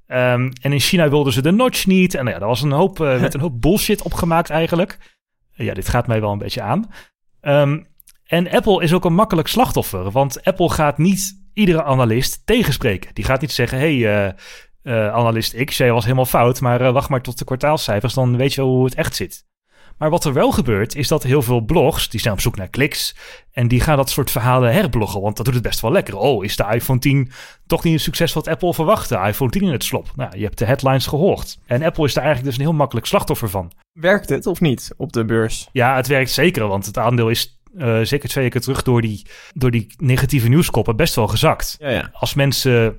[0.07, 2.15] Ehm, en in China wilden ze de notch niet.
[2.15, 5.17] En nou ja, daar was een hoop, eh, werd een hoop bullshit opgemaakt eigenlijk.
[5.51, 6.91] ja, dit gaat mij wel een beetje aan.
[7.41, 7.79] Ehm,
[8.27, 10.11] en Apple is ook een makkelijk slachtoffer.
[10.11, 13.15] Want Apple gaat niet iedere analist tegenspreken.
[13.15, 14.33] Die gaat niet zeggen, hey, eh,
[14.83, 18.37] eh, analist X, jij was helemaal fout, maar eh, wacht maar tot de kwartaalcijfers, dan
[18.37, 19.47] weet je wel hoe het echt zit.
[19.99, 22.69] Maar wat er wel gebeurt, is dat heel veel blogs, die zijn op zoek naar
[22.69, 23.17] kliks,
[23.53, 26.17] en die gaan dat soort verhalen herbloggen, want dat doet het best wel lekker.
[26.17, 27.31] Oh, is de iPhone 10
[27.67, 29.21] toch niet een succes wat Apple verwachtte?
[29.27, 30.11] iPhone 10 in het slop.
[30.17, 31.59] Nou, je hebt de headlines gehoord.
[31.67, 33.73] En Apple is daar eigenlijk dus een heel makkelijk slachtoffer van.
[33.93, 35.69] Werkt het of niet op de beurs?
[35.73, 39.27] Ja, het werkt zeker, want het aandeel is uh, zeker twee weken terug door die,
[39.55, 41.77] door die negatieve nieuwskoppen best wel gezakt.
[41.79, 42.11] Ja, ja.
[42.13, 42.99] Als mensen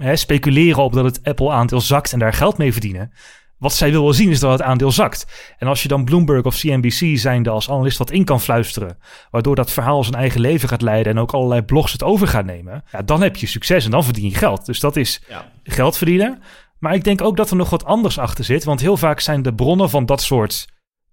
[0.00, 3.12] hè, speculeren op dat het Apple-aandeel zakt en daar geld mee verdienen.
[3.58, 5.52] Wat zij willen zien is dat het aandeel zakt.
[5.58, 8.98] En als je dan Bloomberg of CNBC zijnde als analist wat in kan fluisteren,
[9.30, 12.44] waardoor dat verhaal zijn eigen leven gaat leiden en ook allerlei blogs het over gaat
[12.44, 14.66] nemen, ja, dan heb je succes en dan verdien je geld.
[14.66, 15.52] Dus dat is Ja.
[15.62, 16.42] geld verdienen.
[16.78, 19.42] Maar ik denk ook dat er nog wat anders achter zit, want heel vaak zijn
[19.42, 20.66] de bronnen van dat soort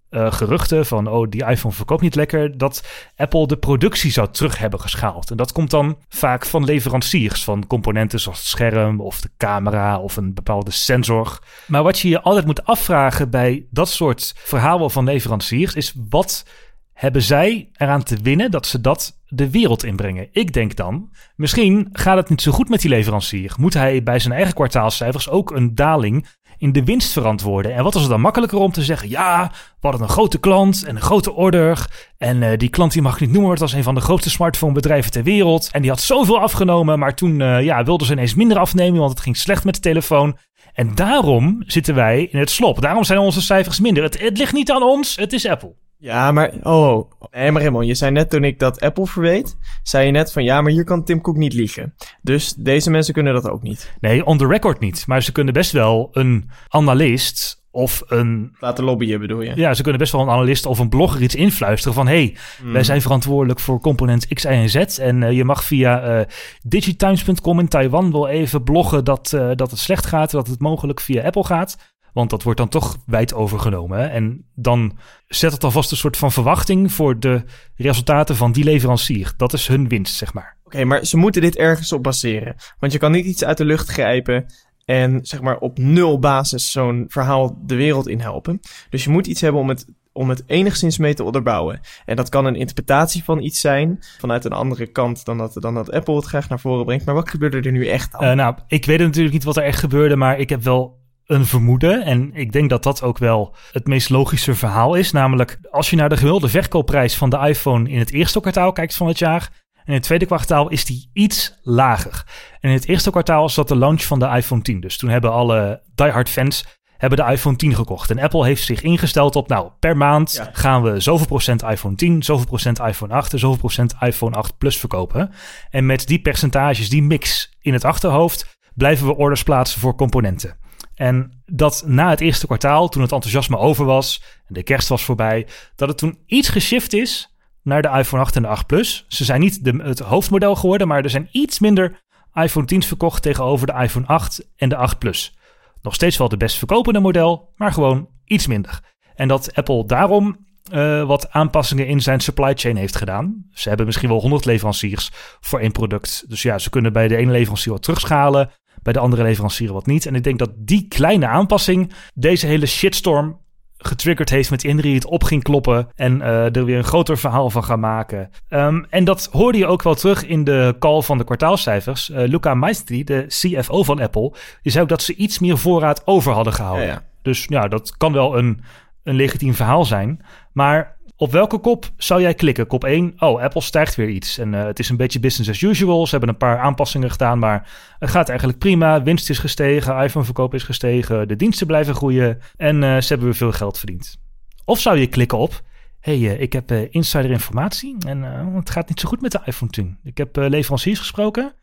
[0.10, 2.84] uh, geruchten van, oh, die iPhone verkoopt niet lekker, dat
[3.16, 5.32] Apple de productie zou terug hebben geschaald.
[5.32, 10.00] En dat komt dan vaak van leveranciers van componenten zoals het scherm of de camera
[10.00, 11.40] of een bepaalde sensor.
[11.68, 16.46] Maar wat je je altijd moet afvragen bij dat soort verhalen van leveranciers is, wat
[16.94, 20.28] hebben zij eraan te winnen dat ze dat de wereld inbrengen?
[20.32, 23.54] Ik denk dan, misschien gaat het niet zo goed met die leverancier.
[23.58, 27.74] Moet hij bij zijn eigen kwartaalcijfers ook een daling in de winst verantwoorden.
[27.74, 30.84] En wat was het dan makkelijker om te zeggen: ja, we hadden een grote klant
[30.84, 31.86] en een grote order.
[32.18, 35.12] En uh, die klant die mag ik niet noemen, was een van de grootste smartphonebedrijven
[35.12, 35.70] ter wereld.
[35.72, 39.12] En die had zoveel afgenomen, maar toen uh, ja, wilden ze ineens minder afnemen, want
[39.12, 40.38] het ging slecht met de telefoon.
[40.74, 42.82] En daarom zitten wij in het slop.
[42.82, 44.04] Daarom zijn onze cijfers minder.
[44.04, 45.76] Het, ligt niet aan ons, het is Apple.
[46.00, 50.06] Ja, maar oh, nee, maar Raymond, je zei net toen ik dat Apple verweet, zei
[50.06, 51.94] je net van ja, maar hier kan Tim Cook niet liegen.
[52.28, 53.94] Dus deze mensen kunnen dat ook niet.
[54.00, 55.08] Nee, on the record niet.
[55.08, 58.56] Maar ze kunnen best wel een analist of een...
[58.60, 59.52] Laten lobbyen bedoel je?
[59.56, 62.08] Ja, ze kunnen best wel een analist of een blogger iets influisteren van...
[62.08, 62.74] hey, mm.
[62.74, 64.76] wij zijn verantwoordelijk voor component X, Y en Z...
[64.76, 66.26] en uh, je mag via uh,
[66.64, 70.32] digitimes.com in Taiwan wel even bloggen dat, uh, dat het slecht gaat...
[70.32, 71.78] dat het mogelijk via Apple gaat...
[72.18, 74.00] Want dat wordt dan toch wijd overgenomen.
[74.00, 74.06] Hè?
[74.06, 77.44] En dan zet het alvast een soort van verwachting voor de
[77.76, 79.34] resultaten van die leverancier.
[79.38, 80.58] Dat is hun winst, zeg maar.
[80.64, 82.56] Oké, okay, maar ze moeten dit ergens op baseren.
[82.80, 84.46] Want je kan niet iets uit de lucht grijpen
[84.86, 88.60] en zeg maar op nul basis zo'n verhaal de wereld in helpen.
[88.90, 91.80] Dus je moet iets hebben om het, om het enigszins mee te onderbouwen.
[92.06, 95.74] En dat kan een interpretatie van iets zijn, vanuit een andere kant dan dat, dan
[95.74, 97.06] dat Apple het graag naar voren brengt.
[97.06, 98.14] Maar wat gebeurde er nu echt?
[98.14, 101.46] Uh, nou, ik weet natuurlijk niet wat er echt gebeurde, maar ik heb wel een
[101.46, 102.04] vermoeden.
[102.04, 105.12] En ik denk dat dat ook wel het meest logische verhaal is.
[105.12, 108.96] Namelijk, als je naar de gemiddelde verkoopprijs van de iPhone in het eerste kwartaal kijkt
[108.96, 109.50] van het jaar.
[109.74, 112.24] En in het tweede kwartaal is die iets lager.
[112.60, 114.80] En in het eerste kwartaal was dat de launch van de iPhone 10.
[114.80, 116.66] Dus toen hebben alle diehard fans
[116.98, 118.10] hebben de iPhone 10 gekocht.
[118.10, 120.50] En Apple heeft zich ingesteld op, nou, per maand ja.
[120.54, 124.58] gaan we zoveel procent iPhone 10, zoveel procent iPhone 8 en zoveel procent iPhone 8
[124.58, 125.32] Plus verkopen.
[125.70, 130.58] En met die percentages, die mix in het achterhoofd, blijven we orders plaatsen voor componenten.
[130.98, 135.04] En dat na het eerste kwartaal, toen het enthousiasme over was en de kerst was
[135.04, 139.06] voorbij, dat het toen iets geshift is naar de iPhone 8 en de 8 Plus.
[139.08, 142.02] Ze zijn niet de, het hoofdmodel geworden, maar er zijn iets minder
[142.34, 145.38] iPhone 10's verkocht tegenover de iPhone 8 en de 8 Plus.
[145.82, 148.80] Nog steeds wel de best verkopende model, maar gewoon iets minder.
[149.16, 153.46] En dat Apple daarom uh, wat aanpassingen in zijn supply chain heeft gedaan.
[153.52, 156.26] Ze hebben misschien wel 100 leveranciers voor één product.
[156.28, 158.52] Dus ja, ze kunnen bij de ene leverancier wat terugschalen
[158.88, 160.06] bij de andere leverancieren wat niet.
[160.06, 163.40] En ik denk dat die kleine aanpassing deze hele shitstorm
[163.78, 167.50] getriggerd heeft met Indri, het op ging kloppen en eh, er weer een groter verhaal
[167.50, 168.30] van gaan maken.
[168.50, 172.10] Ehm, en dat hoorde je ook wel terug in de call van de kwartaalcijfers.
[172.10, 176.02] Uh, Luca Maestri, de CFO van Apple, die zei ook dat ze iets meer voorraad
[176.06, 176.86] over hadden gehouden.
[176.86, 177.04] Ja, ja.
[177.22, 178.62] Dus ja, dat kan wel een,
[179.04, 180.26] een legitiem verhaal zijn.
[180.52, 182.68] Maar op welke kop zou jij klikken?
[182.68, 184.38] Kop 1, oh, Apple stijgt weer iets.
[184.38, 186.06] En uh, het is een beetje business as usual.
[186.06, 189.04] Ze hebben een paar aanpassingen gedaan, maar het gaat eigenlijk prima.
[189.04, 193.36] Winst is gestegen, iPhone-verkoop is gestegen, de diensten blijven groeien en uh, ze hebben weer
[193.36, 194.20] veel geld verdiend.
[194.66, 195.62] Of zou je klikken op,
[196.00, 198.22] hey, uh, ik heb insider informatie en
[198.56, 199.98] het gaat niet zo goed met de iPhone 10.
[200.04, 201.54] Ik heb leveranciers gesproken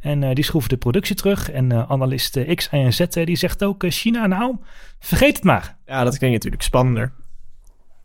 [0.00, 1.50] en die schroeven de productie terug.
[1.50, 4.56] En analist X, Y en Z die zegt ook, China nou,
[4.98, 5.78] vergeet het maar.
[5.86, 7.12] Ja, dat klinkt natuurlijk spannender.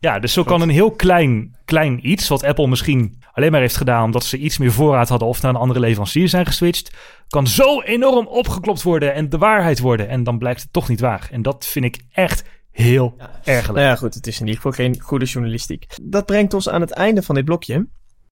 [0.00, 3.76] Ja, dus zo kan een heel klein, klein iets, wat Apple misschien alleen maar heeft
[3.76, 6.96] gedaan omdat ze iets meer voorraad hadden of naar een andere leverancier zijn geswitcht,
[7.28, 10.08] kan zo enorm opgeklopt worden en de waarheid worden.
[10.08, 11.28] En dan blijkt het toch niet waar.
[11.32, 13.30] En dat vind ik echt heel ja.
[13.44, 13.78] ergerlijk.
[13.78, 15.86] Nou ja, goed, het is in ieder geval geen goede journalistiek.
[16.02, 17.86] Dat brengt ons aan het einde van dit blokje.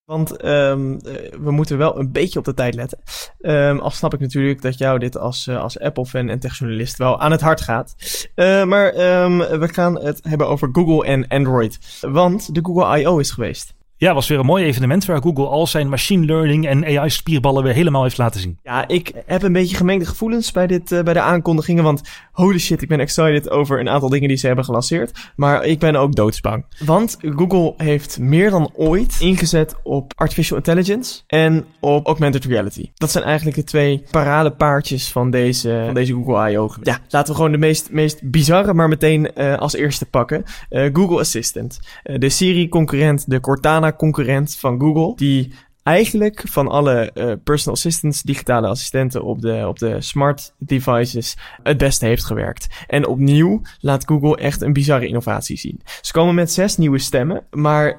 [0.07, 1.01] Want um,
[1.41, 2.99] we moeten wel een beetje op de tijd letten.
[3.41, 7.21] Um, al snap ik natuurlijk dat jou dit als, uh, als Apple-fan en techjournalist wel
[7.21, 7.95] aan het hart gaat.
[8.35, 11.79] Uh, maar um, we gaan het hebben over Google en Android.
[12.01, 13.19] Want de Google I.O.
[13.19, 13.76] is geweest.
[13.99, 17.73] Ja, was weer een mooi evenement waar Google al zijn machine learning en AI-spierballen weer
[17.73, 18.59] helemaal heeft laten zien.
[18.63, 21.85] Ja, ik heb een beetje gemengde gevoelens bij, dit, uh, bij de aankondigingen.
[21.85, 25.33] Want holy shit, ik ben excited over een aantal dingen die ze hebben gelanceerd.
[25.37, 26.65] Maar ik ben ook doodsbang.
[26.85, 32.91] Want Google heeft meer dan ooit ingezet op artificial intelligence en op augmented reality.
[32.95, 36.71] Dat zijn eigenlijk de twee paradepaardjes van deze, van deze Google I.O.
[36.83, 40.45] Ja, laten we gewoon de meest, meest bizarre maar meteen uh, als eerste pakken.
[40.71, 41.81] Uh, Google Assistant.
[42.03, 45.53] de Siri-concurrent, de Cortana concurrent van Google, die
[45.87, 51.77] eigenlijk van alle uh, personal assistants, digitale assistenten op de, op de smart devices het
[51.77, 52.67] beste heeft gewerkt.
[52.87, 55.81] En opnieuw laat Google echt een bizarre innovatie zien.
[56.01, 57.99] Ze komen met zes nieuwe stemmen, maar uh,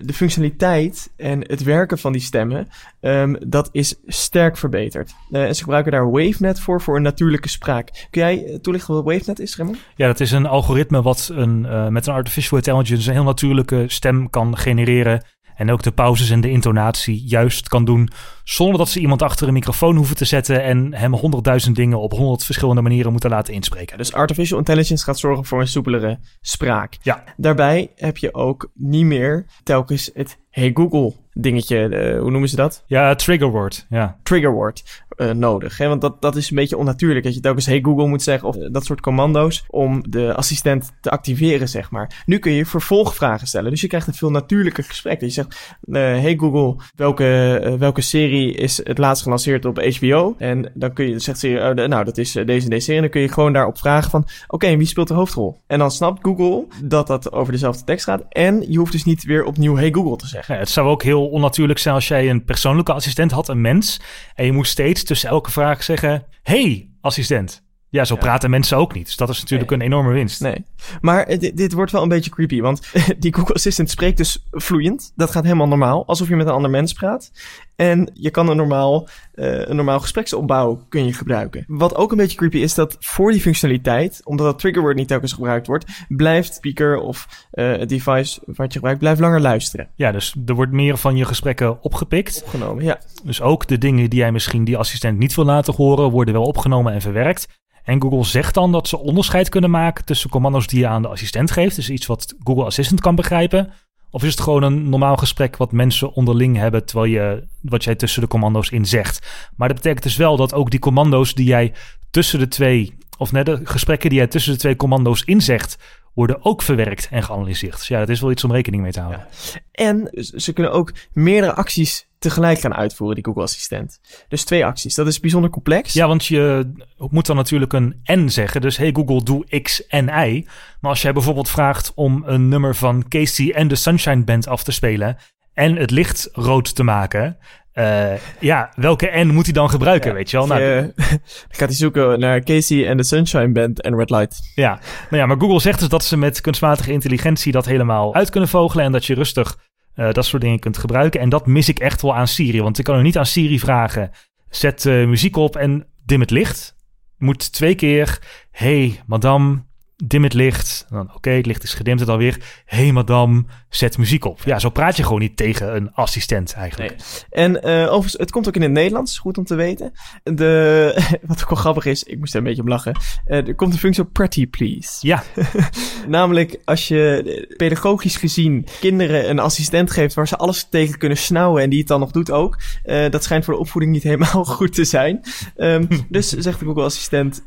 [0.00, 2.68] de functionaliteit en het werken van die stemmen,
[3.00, 5.14] um, dat is sterk verbeterd.
[5.30, 8.06] Uh, en ze gebruiken daar WaveNet voor, voor een natuurlijke spraak.
[8.10, 9.78] Kun jij toelichten wat WaveNet is, Raymond?
[9.96, 11.60] Ja, dat is een algoritme wat een,
[11.92, 15.22] met een artificial intelligence een heel natuurlijke stem kan genereren
[15.56, 18.08] en ook de pauzes en de intonatie juist kan doen.
[18.44, 20.62] Zonder dat ze iemand achter een microfoon hoeven te zetten.
[20.62, 23.98] En hem honderdduizend dingen op honderd verschillende manieren moeten laten inspreken.
[23.98, 26.96] Dus artificial intelligence gaat zorgen voor een soepelere spraak.
[27.02, 27.24] Ja.
[27.36, 32.56] Daarbij heb je ook niet meer telkens het Hey Google dingetje, uh, hoe noemen ze
[32.56, 32.84] dat?
[32.86, 33.86] Ja, trigger word.
[33.88, 34.18] Ja.
[34.22, 35.78] Trigger word uh, nodig.
[35.78, 35.88] Hè?
[35.88, 37.24] Want dat, dat is een beetje onnatuurlijk.
[37.24, 40.92] Dat je telkens hey Google moet zeggen of uh, dat soort commando's om de assistent
[41.00, 42.22] te activeren, zeg maar.
[42.26, 43.70] Nu kun je vervolgvragen stellen.
[43.70, 45.20] Dus je krijgt een veel natuurlijker gesprek.
[45.20, 50.34] Dat je zegt, hey Google, welke, welke serie is het laatst gelanceerd op HBO?
[50.38, 52.94] En dan kun je, zegt ze, nou dat is deze en deze serie.
[52.94, 55.60] En dan kun je gewoon daarop vragen van, oké, wie speelt de hoofdrol?
[55.66, 58.22] En dan snapt Google dat dat over dezelfde tekst gaat.
[58.28, 60.58] En je hoeft dus niet weer opnieuw hey Google te zeggen.
[60.58, 64.00] Het zou ook heel onnatuurlijk zijn als jij een persoonlijke assistent had, een mens.
[64.34, 67.64] En je moest steeds tussen elke vraag zeggen: Hey, assistent.
[67.88, 69.06] Ja, zo praten mensen ook niet.
[69.06, 70.40] Dus dat is natuurlijk een enorme winst.
[70.40, 70.64] Nee.
[71.00, 72.60] Maar dit, dit, wordt wel een beetje creepy.
[72.60, 75.12] Want die Google Assistant spreekt dus vloeiend.
[75.16, 76.06] Dat gaat helemaal normaal.
[76.06, 77.30] Alsof je met een ander mens praat.
[77.76, 81.64] En je kan een normaal, uh, een normaal gespreksopbouw kun je gebruiken.
[81.66, 85.32] Wat ook een beetje creepy is dat voor die functionaliteit, omdat dat triggerword niet telkens
[85.32, 89.88] gebruikt wordt, blijft speaker of uh, het device wat je gebruikt, blijft langer luisteren.
[89.94, 92.42] Ja, dus er wordt meer van je gesprekken opgepikt.
[92.44, 93.00] Opgenomen, ja.
[93.24, 96.44] Dus ook de dingen die jij misschien die assistent niet wil laten horen, worden wel
[96.44, 97.48] opgenomen en verwerkt.
[97.86, 101.08] En Google zegt dan dat ze onderscheid kunnen maken tussen commando's die je aan de
[101.08, 101.76] assistent geeft.
[101.76, 103.72] Dus iets wat Google Assistant kan begrijpen.
[104.10, 107.94] Of is het gewoon een normaal gesprek wat mensen onderling hebben terwijl je wat jij
[107.94, 109.26] tussen de commando's in zegt.
[109.56, 111.72] Maar dat betekent dus wel dat ook die commando's die jij
[112.10, 115.78] tussen de twee, of net de gesprekken die jij tussen de twee commando's inzegt,
[116.14, 117.76] worden ook verwerkt en geanalyseerd.
[117.76, 119.26] Dus ja, dat is wel iets om rekening mee te houden.
[119.72, 124.00] En ze kunnen ook meerdere acties tegelijk gaan uitvoeren, die Google Assistent.
[124.28, 124.94] Dus twee acties.
[124.94, 125.92] Dat is bijzonder complex.
[125.92, 128.60] Ja, want je moet dan natuurlijk een N zeggen.
[128.60, 130.46] Dus hey Google, doe X en Y.
[130.80, 134.62] Maar als jij bijvoorbeeld vraagt om een nummer van Casey en de Sunshine Band af
[134.62, 135.16] te spelen...
[135.54, 137.36] en het licht rood te maken...
[137.74, 140.46] Uh, ja, welke N moet hij dan gebruiken, ja, weet je wel?
[140.46, 140.92] Nou, je,
[141.58, 144.40] gaat hij zoeken naar Casey en de Sunshine Band en Red Light.
[144.54, 144.78] Ja,
[145.10, 148.48] nou ja, maar Google zegt dus dat ze met kunstmatige intelligentie dat helemaal uit kunnen
[148.48, 149.58] vogelen en dat je rustig
[149.96, 151.20] uh, dat soort dingen kunt gebruiken.
[151.20, 153.58] En dat mis ik echt wel aan Siri, want ik kan er niet aan Siri
[153.58, 154.10] vragen,
[154.48, 156.74] zet uh, muziek op en dim het licht.
[157.18, 158.18] Moet twee keer,
[158.50, 159.64] hey madame,
[159.96, 160.86] dim het licht.
[160.88, 162.62] Dan oké, het licht is gedimd het alweer.
[162.64, 163.44] hey madame,
[163.76, 164.40] zet muziek op.
[164.44, 166.96] Ja, zo praat je gewoon niet tegen een assistent eigenlijk.
[166.96, 167.44] Nee.
[167.46, 169.92] En uh, overigens, het komt ook in het Nederlands, goed om te weten.
[170.22, 170.92] De,
[171.26, 172.96] wat ook wel grappig is, ik moest er een beetje om lachen.
[173.26, 175.06] Uh, er komt een functie op Pretty Please.
[175.06, 175.22] Ja.
[176.08, 181.62] Namelijk, als je pedagogisch gezien kinderen een assistent geeft waar ze alles tegen kunnen snauwen
[181.62, 182.58] en die het dan nog doet ook.
[182.84, 185.20] Uh, dat schijnt voor de opvoeding niet helemaal goed te zijn.
[185.56, 187.44] Um, dus zegt de Google Assistent,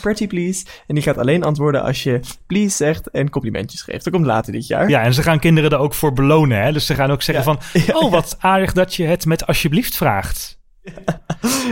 [0.00, 0.64] Pretty Please.
[0.86, 4.04] En die gaat alleen antwoorden als je please zegt en complimentjes geeft.
[4.04, 4.88] Dat komt later dit jaar.
[4.88, 6.62] Ja, en ze gaan kinderen er ook voor belonen.
[6.62, 6.72] Hè?
[6.72, 7.58] Dus ze gaan ook zeggen van,
[8.02, 10.58] oh wat aardig dat je het met alsjeblieft vraagt.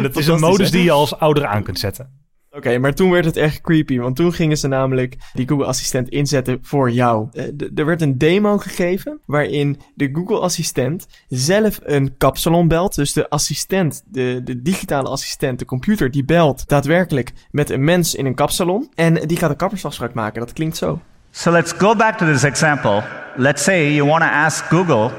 [0.02, 2.24] Dat is een modus die je als ouder aan kunt zetten.
[2.56, 5.66] Oké, okay, maar toen werd het echt creepy, want toen gingen ze namelijk die Google
[5.66, 7.28] Assistent inzetten voor jou.
[7.32, 7.44] Uh,
[7.74, 12.94] er werd een demo gegeven waarin de Google Assistent zelf een kapsalon belt.
[12.94, 18.14] Dus de assistent, de, de digitale assistent, de computer, die belt daadwerkelijk met een mens
[18.14, 18.90] in een kapsalon.
[18.94, 20.40] En die gaat een kappersafspraak maken.
[20.40, 21.00] Dat klinkt zo.
[21.37, 23.05] So let's go back to this example.
[23.37, 25.12] Let's say you want to ask Google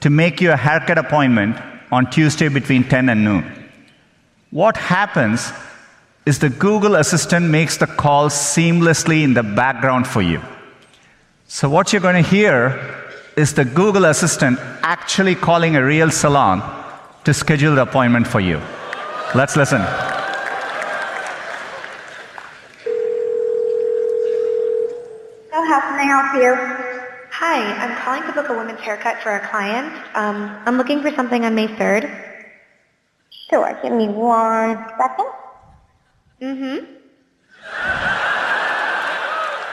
[0.00, 1.56] to make you a haircut appointment
[1.92, 3.70] on Tuesday between 10 and noon.
[4.50, 5.52] What happens
[6.26, 10.42] is the Google Assistant makes the call seamlessly in the background for you.
[11.46, 16.60] So, what you're going to hear is the Google Assistant actually calling a real salon
[17.22, 18.60] to schedule the appointment for you.
[19.32, 19.82] Let's listen.
[25.56, 26.54] So, how can I help you?
[27.32, 29.92] Hi, I'm calling to book a women's haircut for a client.
[30.14, 32.06] Um, I'm looking for something on May 3rd.
[33.50, 35.26] Sure, give me one second.
[36.40, 36.76] Mm-hmm.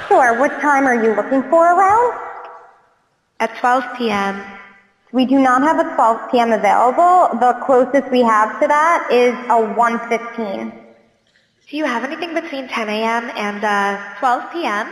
[0.08, 0.40] Sure.
[0.40, 2.20] What time are you looking for around?
[3.40, 4.44] At 12 p.m.
[5.12, 6.52] We do not have a 12 p.m.
[6.52, 7.38] available.
[7.40, 10.72] The closest we have to that is a 1.15.
[11.70, 13.32] Do you have anything between 10 a.m.
[13.36, 14.88] and uh, 12 p.m.?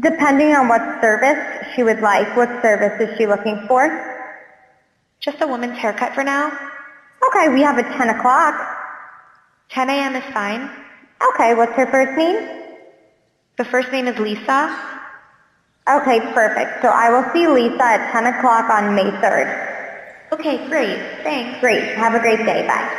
[0.00, 1.38] Depending on what service
[1.74, 2.34] she would like.
[2.36, 3.88] What service is she looking for?
[5.20, 6.50] Just a woman's haircut for now.
[7.28, 8.54] Okay, we have a 10 o'clock.
[9.68, 10.16] 10 a.m.
[10.16, 10.68] is fine.
[11.34, 12.48] Okay, what's her first name?
[13.58, 14.74] The first name is Lisa.
[15.88, 16.80] Okay, perfect.
[16.82, 19.48] So I will see Lisa at 10 o'clock on May 3rd.
[20.32, 20.98] Okay, great.
[21.22, 21.60] Thanks.
[21.60, 21.84] Great.
[21.94, 22.66] Have a great day.
[22.66, 22.98] Bye.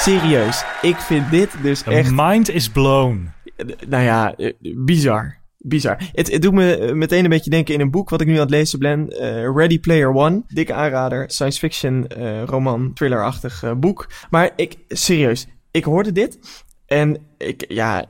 [0.00, 2.10] Serieus, ik vind dit dus The echt...
[2.10, 3.35] mind is blown.
[3.88, 5.36] Nou ja, eh, bizar.
[5.58, 5.98] Bizar.
[6.12, 8.50] Het, doet me meteen een beetje denken in een boek wat ik nu aan het
[8.50, 9.08] lezen ben.
[9.56, 10.42] Ready Player One.
[10.46, 11.30] Dikke aanrader.
[11.30, 12.06] Science fiction,
[12.44, 14.10] roman, thrillerachtig uh, boek.
[14.30, 16.38] Maar ik, serieus, ik hoorde dit.
[16.86, 18.06] En ik, ja,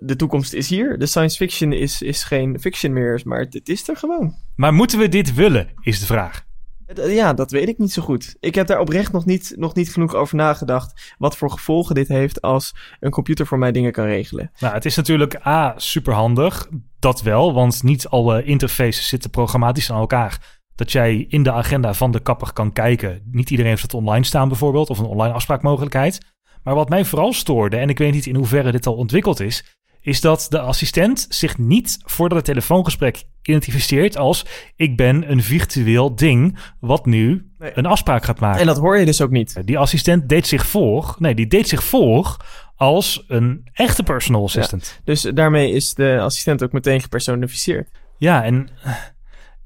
[0.00, 0.98] de toekomst is hier.
[0.98, 4.34] De science fiction is, is geen fiction meer, maar het, het is er gewoon.
[4.56, 6.48] Maar moeten we dit willen, is de vraag.
[6.94, 8.36] Ja, dat weet ik niet zo goed.
[8.40, 11.14] Ik heb daar oprecht nog niet, nog niet genoeg over nagedacht.
[11.18, 14.50] Wat voor gevolgen dit heeft als een computer voor mij dingen kan regelen.
[14.58, 16.68] Nou, het is natuurlijk A, superhandig.
[16.98, 20.60] Dat wel, want niet alle interfaces zitten programmatisch aan elkaar.
[20.74, 23.22] Dat jij in de agenda van de kapper kan kijken.
[23.30, 26.18] Niet iedereen heeft het online staan bijvoorbeeld, of een online afspraakmogelijkheid.
[26.62, 29.79] Maar wat mij vooral stoorde, en ik weet niet in hoeverre dit al ontwikkeld is,
[30.00, 34.46] is dat de assistent zich niet voordat het telefoongesprek identificeert als
[34.76, 37.70] ik ben een virtueel ding wat nu nee.
[37.74, 38.60] een afspraak gaat maken.
[38.60, 39.62] En dat hoor je dus ook niet.
[39.64, 42.36] Die assistent deed zich voor, nee, die deed zich voor
[42.76, 44.92] als een echte personal assistant.
[44.96, 47.88] Ja, dus daarmee is de assistent ook meteen gepersonificeerd.
[48.18, 48.68] Ja, en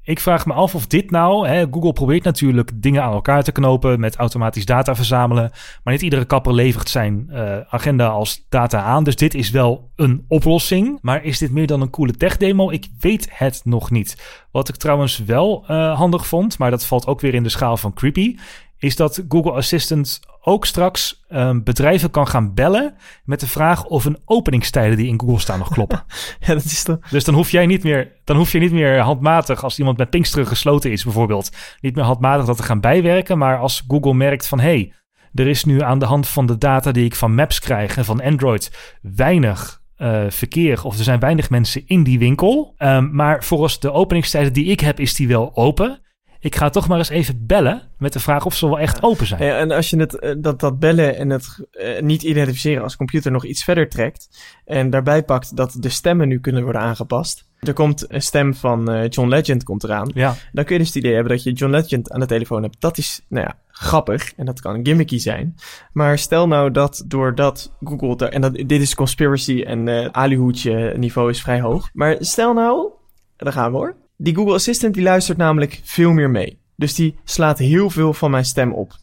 [0.05, 1.47] ik vraag me af of dit nou...
[1.47, 3.99] Hè, Google probeert natuurlijk dingen aan elkaar te knopen...
[3.99, 5.51] met automatisch data verzamelen.
[5.83, 9.03] Maar niet iedere kapper levert zijn uh, agenda als data aan.
[9.03, 10.97] Dus dit is wel een oplossing.
[11.01, 12.71] Maar is dit meer dan een coole tech-demo?
[12.71, 14.43] Ik weet het nog niet.
[14.51, 16.57] Wat ik trouwens wel uh, handig vond...
[16.57, 18.35] maar dat valt ook weer in de schaal van creepy...
[18.77, 24.05] is dat Google Assistant ook straks um, bedrijven kan gaan bellen met de vraag of
[24.05, 26.03] een openingstijden die in Google staan nog kloppen.
[26.45, 26.97] ja, dat is toch...
[27.09, 30.09] Dus dan hoef jij niet meer, dan hoef je niet meer handmatig, als iemand met
[30.09, 31.51] Pinksteren gesloten is bijvoorbeeld,
[31.81, 33.37] niet meer handmatig dat te gaan bijwerken.
[33.37, 34.93] Maar als Google merkt van hé, hey,
[35.33, 38.05] er is nu aan de hand van de data die ik van Maps krijg en
[38.05, 42.75] van Android weinig uh, verkeer of er zijn weinig mensen in die winkel.
[42.77, 45.99] Um, maar volgens de openingstijden die ik heb, is die wel open
[46.45, 49.25] ik ga toch maar eens even bellen met de vraag of ze wel echt open
[49.25, 49.43] zijn.
[49.43, 53.31] Ja, en als je het, dat, dat bellen en het uh, niet identificeren als computer
[53.31, 54.29] nog iets verder trekt
[54.65, 57.47] en daarbij pakt dat de stemmen nu kunnen worden aangepast.
[57.59, 60.11] Er komt een stem van uh, John Legend komt eraan.
[60.13, 60.35] Ja.
[60.51, 62.81] Dan kun je dus het idee hebben dat je John Legend aan de telefoon hebt.
[62.81, 65.55] Dat is, nou ja, grappig en dat kan gimmicky zijn.
[65.93, 71.29] Maar stel nou dat doordat Google, en dat, dit is conspiracy en uh, alihoedje niveau
[71.29, 71.89] is vrij hoog.
[71.93, 72.89] Maar stel nou,
[73.37, 76.59] daar gaan we hoor die Google Assistant die luistert namelijk veel meer mee.
[76.75, 78.93] Dus die slaat heel veel van mijn stem op.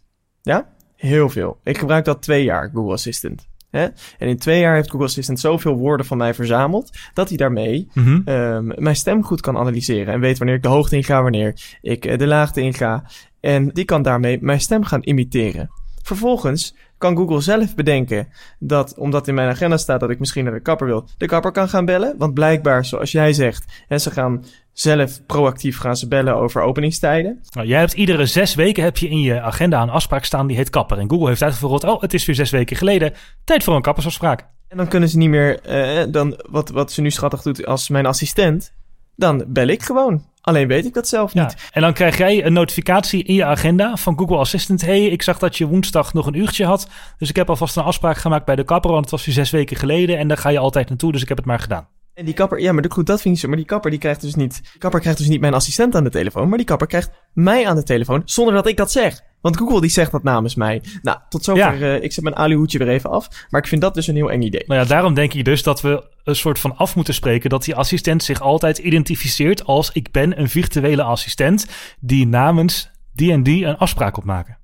[0.42, 0.68] Ja?
[0.96, 1.58] Heel veel.
[1.64, 3.48] Ik gebruik dat twee jaar, Google Assistant.
[3.70, 3.82] Hè?
[4.18, 7.88] En in twee jaar heeft Google Assistant zoveel woorden van mij verzameld, dat hij daarmee
[7.94, 8.20] Mhm.
[8.24, 10.14] ehm, mijn stem goed kan analyseren.
[10.14, 13.04] En weet wanneer ik de hoogte inga, wanneer ik eh, de laagte inga.
[13.40, 15.70] En die kan daarmee mijn stem gaan imiteren.
[16.02, 20.52] Vervolgens kan Google zelf bedenken dat, omdat in mijn agenda staat dat ik misschien naar
[20.52, 22.14] de kapper wil, de kapper kan gaan bellen.
[22.18, 27.40] Want blijkbaar, zoals jij zegt, hè, ze gaan zelf proactief gaan ze bellen over openingstijden.
[27.50, 30.56] Nou, jij hebt iedere zes weken heb je in je agenda een afspraak staan die
[30.56, 30.98] heet kapper.
[30.98, 33.12] En Google heeft uitgevoerd, oh, het is weer zes weken geleden.
[33.44, 34.46] Tijd voor een kappersafspraak.
[34.68, 37.88] En dan kunnen ze niet meer, eh, dan, wat, wat ze nu schattig doet als
[37.88, 38.72] mijn assistent,
[39.16, 40.30] dan bel ik gewoon.
[40.40, 41.42] Alleen weet ik dat zelf Ja.
[41.42, 41.68] niet.
[41.72, 44.80] En dan krijg jij een notificatie in je agenda van Google Assistant.
[44.80, 46.88] hey, ik zag dat je woensdag nog een uurtje had.
[47.18, 49.50] Dus ik heb alvast een afspraak gemaakt bij de kapper, want het was weer zes
[49.50, 50.18] weken geleden.
[50.18, 51.88] En daar ga je altijd naartoe, dus ik heb het maar gedaan.
[52.14, 53.48] En die kapper, ja, maar goed, dat vind ik zo.
[53.48, 56.04] Maar die kapper, die krijgt dus niet, die kapper krijgt dus niet mijn assistent aan
[56.04, 59.20] de telefoon, maar die kapper krijgt mij aan de telefoon, zonder dat ik dat zeg.
[59.40, 60.82] Want Google die zegt dat namens mij.
[61.02, 61.96] Nou, tot zover, Ja.
[61.96, 63.28] eh, ik zet mijn aluhoedje weer even af.
[63.50, 64.64] Maar ik vind dat dus een heel eng idee.
[64.66, 67.64] Nou ja, daarom denk ik dus dat we een soort van af moeten spreken dat
[67.64, 71.66] die assistent zich altijd identificeert als ik ben een virtuele assistent
[72.00, 74.58] die namens die en die een afspraak opmaken.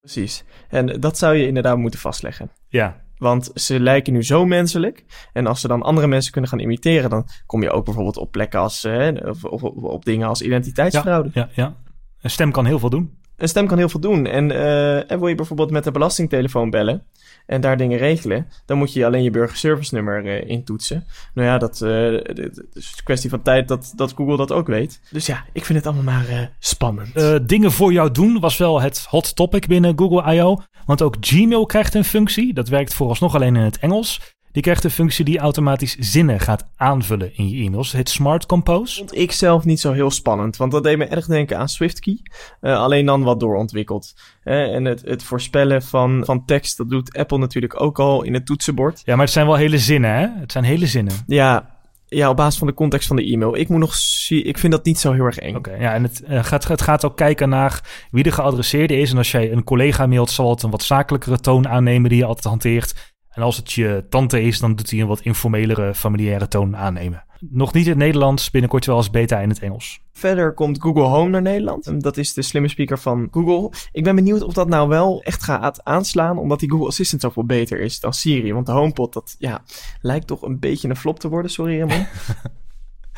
[0.00, 0.44] Precies.
[0.68, 2.50] En dat zou je inderdaad moeten vastleggen.
[2.68, 5.04] Ja, Want ze lijken nu zo menselijk.
[5.32, 8.30] En als ze dan andere mensen kunnen gaan imiteren, dan kom je ook bijvoorbeeld op
[8.30, 9.08] plekken als, eh,
[9.42, 11.30] of, op dingen als identiteitsfraude.
[11.32, 11.76] ja, ja.
[12.20, 13.18] Een stem kan heel veel doen.
[13.36, 14.26] Een stem kan heel veel doen.
[14.26, 17.02] En, eh, en wil je bijvoorbeeld met de belastingtelefoon bellen
[17.46, 21.06] en daar dingen regelen, dan moet je alleen je burgerservice nummer eh, intoetsen.
[21.34, 25.00] Nou ja, dat het is een kwestie van tijd dat, dat Google dat ook weet.
[25.10, 27.48] Dus ja, ik vind het allemaal maar spannend.
[27.48, 30.58] Dingen voor jou doen was wel het hot topic binnen Google I.O.
[30.86, 32.54] Want ook Gmail krijgt een functie.
[32.54, 34.35] Dat werkt vooralsnog alleen in het Engels.
[34.56, 37.86] Die krijgt een functie die automatisch zinnen gaat aanvullen in je e-mails.
[37.86, 38.96] Het heet Smart Compose.
[38.96, 40.56] vond ik zelf niet zo heel spannend.
[40.56, 42.20] Want dat deed me erg denken aan SwiftKey.
[42.60, 44.14] Eh, alleen dan wat doorontwikkeld.
[44.42, 48.34] Eh, en het, het voorspellen van, van tekst, dat doet Apple natuurlijk ook al in
[48.34, 49.02] het toetsenbord.
[49.04, 50.28] Ja, maar het zijn wel hele zinnen, hè?
[50.40, 51.14] Het zijn hele zinnen.
[51.26, 51.76] Ja,
[52.06, 53.56] ja, op basis van de context van de e-mail.
[53.56, 55.56] Ik moet nog zie, ik vind dat niet zo heel erg eng.
[55.56, 59.10] Oké, ja, en het, eh, gaat, het gaat ook kijken naar wie de geadresseerde is.
[59.10, 62.24] En als jij een collega mailt, zal het een wat zakelijkere toon aannemen die je
[62.24, 63.14] altijd hanteert.
[63.36, 67.24] En als het je tante is, dan doet hij een wat informelere, familiaire toon aannemen.
[67.40, 70.00] Nog niet in het Nederlands, binnenkort wel als beta in het Engels.
[70.12, 71.86] Verder komt Google Home naar Nederland.
[71.86, 73.72] En Dat is de slimme speaker van Google.
[73.92, 77.44] Ik ben benieuwd of dat nou wel echt gaat aanslaan, omdat die Google Assistant zoveel
[77.44, 78.52] beter is dan Siri.
[78.52, 79.62] Want de HomePod, dat ja,
[80.00, 81.50] lijkt toch een beetje een flop te worden.
[81.50, 82.06] Sorry, Ramon.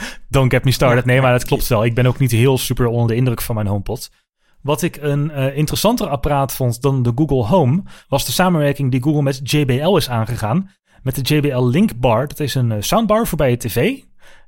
[0.29, 1.05] Don't get me started.
[1.05, 1.85] Nee, maar dat klopt wel.
[1.85, 4.11] Ik ben ook niet heel super onder de indruk van mijn HomePod.
[4.63, 9.03] Wat ik een eh, interessanter apparaat vond dan de Google Home, was de samenwerking die
[9.03, 10.71] Google met JBL is aangegaan.
[11.03, 12.29] Met de JBL Link Bar.
[12.29, 14.01] Dat is een eh, soundbar voor bij je tv.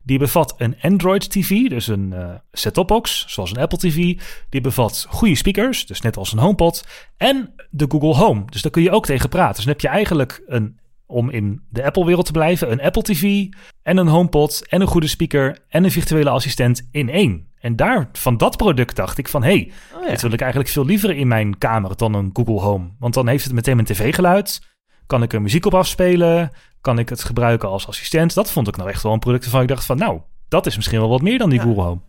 [0.03, 4.21] Die bevat een Android TV, dus een eh set-top box, zoals een Apple TV.
[4.49, 6.87] Die bevat goede speakers, dus net als een HomePod.
[7.17, 9.55] En de Google Home, dus daar kun je ook tegen praten.
[9.55, 10.80] Dus dan heb je eigenlijk een,
[11.11, 13.47] om in de Apple-wereld te blijven, een Apple TV
[13.83, 17.49] en een HomePod en een goede speaker en een virtuele assistent in één.
[17.59, 20.11] En daar, van dat product dacht ik van, hé, hey, Oh, ja.
[20.11, 22.89] dit wil ik eigenlijk veel liever in mijn kamer dan een Google Home.
[22.99, 24.61] Want dan heeft het meteen mijn tv-geluid.
[25.07, 26.51] Kan ik er muziek op afspelen?
[26.81, 28.35] Kan ik het gebruiken als assistent?
[28.35, 30.77] Dat vond ik nou echt wel een product waarvan ik dacht van, nou, dat is
[30.77, 31.65] misschien wel wat meer dan die Ja.
[31.65, 32.01] Google Home.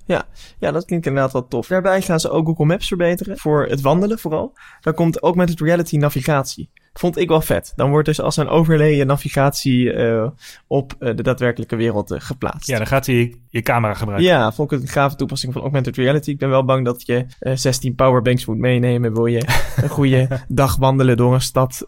[0.59, 1.67] Ja, dat klinkt inderdaad wel tof.
[1.67, 3.37] Daarbij gaan ze ook Google Maps verbeteren.
[3.37, 4.57] Voor het wandelen vooral.
[4.81, 6.71] Daar komt augmented reality navigatie.
[6.93, 7.73] Vond ik wel vet.
[7.75, 10.27] Dan wordt dus als een overlay je navigatie eh,
[10.67, 12.67] op eh, de daadwerkelijke wereld eh, geplaatst.
[12.67, 14.27] Ja, dan gaat hij je camera gebruiken.
[14.27, 16.29] Ja, vond ik het een gave toepassing van augmented reality.
[16.29, 19.13] Ik ben wel bang dat je eh, 16 powerbanks moet meenemen.
[19.13, 21.85] Wil je een goede dag wandelen door een stad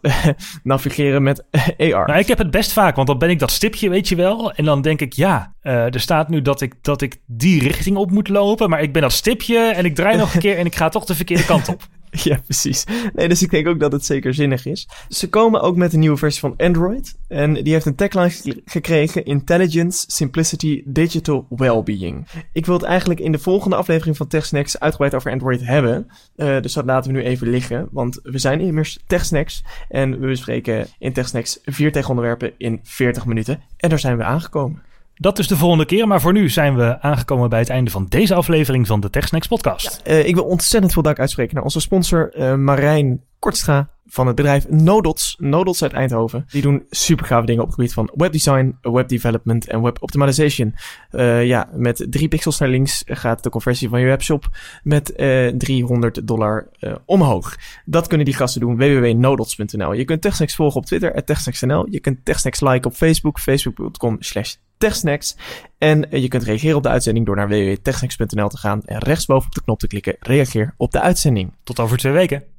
[0.62, 1.44] navigeren met
[1.78, 2.06] AR.
[2.06, 4.52] Nou, ik heb het best vaak, want dan ben ik dat stipje, weet je wel.
[4.52, 8.10] En dan denk ik, ja, er staat nu dat ik, dat ik die richting op
[8.10, 8.70] moet lopen.
[8.70, 11.04] Maar ik ben dat stipje en ik draai nog een keer en ik ga toch
[11.04, 11.82] de verkeerde kant op.
[12.22, 12.84] Ja, precies.
[13.14, 14.88] Nee, dus ik denk ook dat het zeker zinnig is.
[15.08, 17.14] Ze komen ook met een nieuwe versie van Android.
[17.28, 22.26] En die heeft een tagline ge- gekregen: Intelligence, Simplicity, Digital Wellbeing.
[22.52, 26.06] Ik wil het eigenlijk in de volgende aflevering van TechSnacks uitgebreid over Android hebben.
[26.36, 27.88] Eh, dus dat laten we nu even liggen.
[27.90, 29.62] Want we zijn immers TechSnacks.
[29.88, 33.62] En we bespreken in TechSnacks vier tegenonderwerpen in 40 minuten.
[33.76, 34.82] En daar zijn we aangekomen.
[35.16, 38.06] Dat is de volgende keer, maar voor nu zijn we aangekomen bij het einde van
[38.08, 40.00] deze aflevering van de TechSnacks podcast.
[40.04, 44.36] Eh, ik wil ontzettend veel dank uitspreken naar onze sponsor eh, Marijn Kortstra van het
[44.36, 45.36] bedrijf Nodots.
[45.38, 46.44] Nodots uit Eindhoven.
[46.48, 50.74] Die doen super gave dingen op het gebied van webdesign, webdevelopment en web optimization.
[51.10, 54.48] Eh, ja, met drie pixels naar links gaat de conversie van je webshop
[54.82, 56.68] met eh 300 dollar
[57.04, 57.56] omhoog.
[57.84, 58.76] Dat kunnen die gasten doen.
[58.76, 61.86] www.nodots.nl Je kunt TechSnacks volgen op Twitter, TechSnacks.nl.
[61.90, 65.36] Je kunt TechSnacks liken op Facebook, facebook.com slash TechSnacks.
[65.78, 69.46] En eh, je kunt reageren op de uitzending door naar www.techsnacks.nl te gaan en rechtsboven
[69.46, 70.16] op de knop te klikken.
[70.20, 71.52] Reageer op de uitzending.
[71.62, 72.53] Tot over twee weken.